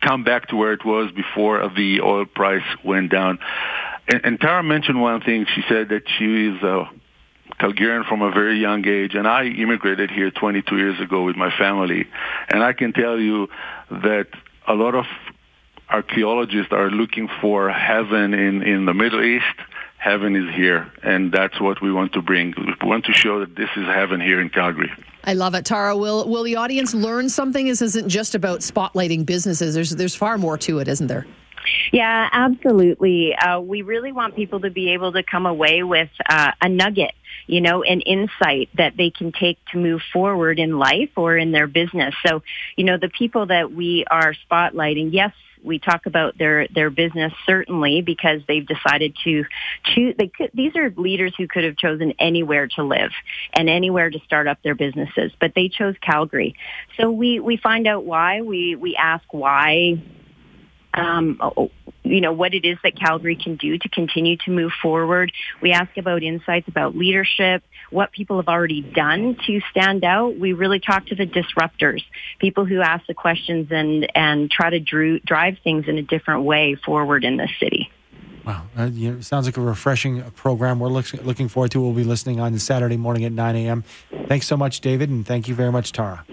come 0.01 0.23
back 0.23 0.47
to 0.47 0.55
where 0.55 0.73
it 0.73 0.83
was 0.83 1.11
before 1.11 1.69
the 1.75 2.01
oil 2.01 2.25
price 2.25 2.65
went 2.83 3.11
down. 3.11 3.37
And, 4.07 4.21
and 4.23 4.39
Tara 4.39 4.63
mentioned 4.63 4.99
one 4.99 5.21
thing. 5.21 5.45
She 5.53 5.61
said 5.69 5.89
that 5.89 6.03
she 6.17 6.47
is 6.47 6.63
a 6.63 6.89
Calgarian 7.59 8.07
from 8.07 8.21
a 8.21 8.31
very 8.31 8.59
young 8.59 8.85
age, 8.87 9.15
and 9.15 9.27
I 9.27 9.45
immigrated 9.45 10.11
here 10.11 10.31
22 10.31 10.77
years 10.77 10.99
ago 10.99 11.23
with 11.23 11.35
my 11.35 11.55
family. 11.57 12.07
And 12.49 12.63
I 12.63 12.73
can 12.73 12.91
tell 12.91 13.19
you 13.19 13.47
that 13.89 14.27
a 14.67 14.73
lot 14.73 14.95
of 14.95 15.05
archaeologists 15.89 16.73
are 16.73 16.89
looking 16.89 17.29
for 17.41 17.69
heaven 17.69 18.33
in, 18.33 18.61
in 18.63 18.85
the 18.85 18.93
Middle 18.93 19.23
East. 19.23 19.45
Heaven 19.97 20.35
is 20.35 20.53
here, 20.53 20.91
and 21.03 21.31
that's 21.31 21.59
what 21.59 21.81
we 21.81 21.91
want 21.91 22.13
to 22.13 22.21
bring. 22.21 22.53
We 22.57 22.87
want 22.87 23.05
to 23.05 23.13
show 23.13 23.39
that 23.39 23.55
this 23.55 23.69
is 23.75 23.85
heaven 23.85 24.19
here 24.19 24.39
in 24.39 24.49
Calgary. 24.49 24.91
I 25.23 25.33
love 25.33 25.55
it, 25.55 25.65
Tara. 25.65 25.97
Will 25.97 26.27
will 26.29 26.43
the 26.43 26.57
audience 26.57 26.93
learn 26.93 27.29
something? 27.29 27.65
This 27.65 27.81
isn't 27.81 28.09
just 28.09 28.35
about 28.35 28.59
spotlighting 28.59 29.25
businesses. 29.25 29.73
There's 29.73 29.89
there's 29.89 30.13
far 30.13 30.37
more 30.37 30.59
to 30.59 30.77
it, 30.77 30.87
isn't 30.87 31.07
there? 31.07 31.25
Yeah, 31.91 32.29
absolutely. 32.31 33.35
Uh, 33.35 33.59
we 33.59 33.81
really 33.81 34.11
want 34.11 34.35
people 34.35 34.61
to 34.61 34.69
be 34.69 34.91
able 34.93 35.13
to 35.13 35.23
come 35.23 35.45
away 35.45 35.83
with 35.83 36.09
uh, 36.27 36.51
a 36.61 36.69
nugget, 36.69 37.13
you 37.47 37.61
know, 37.61 37.83
an 37.83 38.01
insight 38.01 38.69
that 38.75 38.97
they 38.97 39.09
can 39.09 39.31
take 39.31 39.57
to 39.71 39.77
move 39.77 40.01
forward 40.13 40.59
in 40.59 40.77
life 40.77 41.11
or 41.15 41.37
in 41.37 41.51
their 41.51 41.67
business. 41.67 42.13
So, 42.25 42.43
you 42.75 42.83
know, 42.83 42.97
the 42.97 43.09
people 43.09 43.47
that 43.47 43.71
we 43.71 44.05
are 44.09 44.33
spotlighting, 44.49 45.09
yes, 45.13 45.33
we 45.63 45.79
talk 45.79 46.05
about 46.05 46.37
their 46.37 46.67
their 46.67 46.89
business 46.89 47.33
certainly 47.45 48.01
because 48.01 48.41
they've 48.47 48.65
decided 48.65 49.15
to 49.23 49.45
choose. 49.83 50.15
They 50.17 50.27
could, 50.27 50.51
these 50.53 50.75
are 50.75 50.91
leaders 50.91 51.33
who 51.37 51.47
could 51.47 51.63
have 51.63 51.75
chosen 51.75 52.13
anywhere 52.19 52.67
to 52.75 52.83
live 52.83 53.11
and 53.53 53.67
anywhere 53.67 54.09
to 54.09 54.19
start 54.19 54.47
up 54.47 54.59
their 54.63 54.75
businesses, 54.75 55.31
but 55.39 55.53
they 55.55 55.69
chose 55.69 55.95
Calgary. 56.01 56.55
So 56.97 57.09
we 57.11 57.39
we 57.39 57.57
find 57.57 57.87
out 57.87 58.05
why. 58.05 58.41
We 58.41 58.75
we 58.75 58.95
ask 58.95 59.23
why 59.33 60.01
um, 60.95 61.69
you 62.03 62.21
know, 62.21 62.33
what 62.33 62.53
it 62.53 62.65
is 62.65 62.77
that 62.83 62.97
Calgary 62.97 63.35
can 63.35 63.55
do 63.55 63.77
to 63.77 63.89
continue 63.89 64.37
to 64.37 64.51
move 64.51 64.71
forward. 64.81 65.31
We 65.61 65.71
ask 65.71 65.97
about 65.97 66.23
insights 66.23 66.67
about 66.67 66.95
leadership, 66.95 67.63
what 67.89 68.11
people 68.11 68.37
have 68.37 68.47
already 68.47 68.81
done 68.81 69.37
to 69.47 69.61
stand 69.71 70.03
out. 70.03 70.37
We 70.37 70.53
really 70.53 70.79
talk 70.79 71.07
to 71.07 71.15
the 71.15 71.25
disruptors, 71.25 72.03
people 72.39 72.65
who 72.65 72.81
ask 72.81 73.05
the 73.07 73.13
questions 73.13 73.67
and, 73.71 74.09
and 74.15 74.49
try 74.49 74.69
to 74.69 74.79
drew, 74.79 75.19
drive 75.19 75.57
things 75.63 75.87
in 75.87 75.97
a 75.97 76.03
different 76.03 76.43
way 76.43 76.75
forward 76.75 77.23
in 77.23 77.37
this 77.37 77.51
city. 77.59 77.91
Wow, 78.45 78.67
uh, 78.77 78.83
you 78.85 79.13
know, 79.13 79.21
sounds 79.21 79.47
like 79.47 79.57
a 79.57 79.61
refreshing 79.61 80.21
program. 80.31 80.79
We're 80.79 80.89
look, 80.89 81.11
looking 81.23 81.47
forward 81.47 81.71
to. 81.71 81.81
We'll 81.81 81.93
be 81.93 82.03
listening 82.03 82.39
on 82.39 82.57
Saturday 82.59 82.97
morning 82.97 83.25
at 83.25 83.31
9 83.31 83.55
a.m. 83.55 83.83
Thanks 84.27 84.45
so 84.45 84.55
much, 84.55 84.81
David, 84.81 85.09
and 85.09 85.25
thank 85.25 85.47
you 85.47 85.55
very 85.55 85.71
much, 85.71 85.91
Tara. 85.91 86.23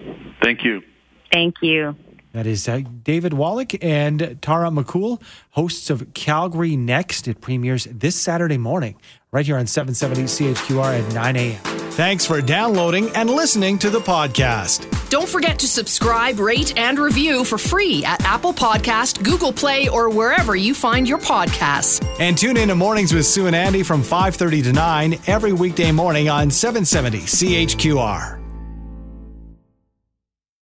Thank 0.43 0.63
you. 0.63 0.83
Thank 1.31 1.55
you. 1.63 1.95
That 2.33 2.47
is 2.47 2.67
uh, 2.67 2.81
David 3.03 3.33
Wallach 3.33 3.81
and 3.83 4.37
Tara 4.41 4.69
McCool, 4.69 5.21
hosts 5.51 5.91
of 5.91 6.13
Calgary 6.15 6.75
Next. 6.75 7.27
It 7.27 7.41
premieres 7.41 7.85
this 7.85 8.19
Saturday 8.19 8.57
morning, 8.57 8.95
right 9.31 9.45
here 9.45 9.57
on 9.57 9.67
770 9.67 10.23
CHQR 10.23 10.99
at 11.07 11.13
9 11.13 11.35
a.m. 11.35 11.83
Thanks 11.91 12.25
for 12.25 12.41
downloading 12.41 13.09
and 13.11 13.29
listening 13.29 13.77
to 13.77 13.91
the 13.91 13.99
podcast. 13.99 14.89
Don't 15.11 15.29
forget 15.29 15.59
to 15.59 15.67
subscribe, 15.67 16.39
rate, 16.39 16.75
and 16.75 16.97
review 16.97 17.45
for 17.45 17.59
free 17.59 18.03
at 18.03 18.19
Apple 18.25 18.51
Podcast, 18.51 19.23
Google 19.23 19.53
Play, 19.53 19.87
or 19.87 20.09
wherever 20.09 20.55
you 20.55 20.73
find 20.73 21.07
your 21.07 21.19
podcasts. 21.19 22.03
And 22.19 22.35
tune 22.35 22.57
in 22.57 22.69
to 22.69 22.75
Mornings 22.75 23.13
with 23.13 23.27
Sue 23.27 23.45
and 23.45 23.55
Andy 23.55 23.83
from 23.83 24.01
5.30 24.01 24.63
to 24.63 24.73
9 24.73 25.19
every 25.27 25.53
weekday 25.53 25.91
morning 25.91 26.29
on 26.29 26.49
770 26.49 27.19
CHQR. 27.19 28.42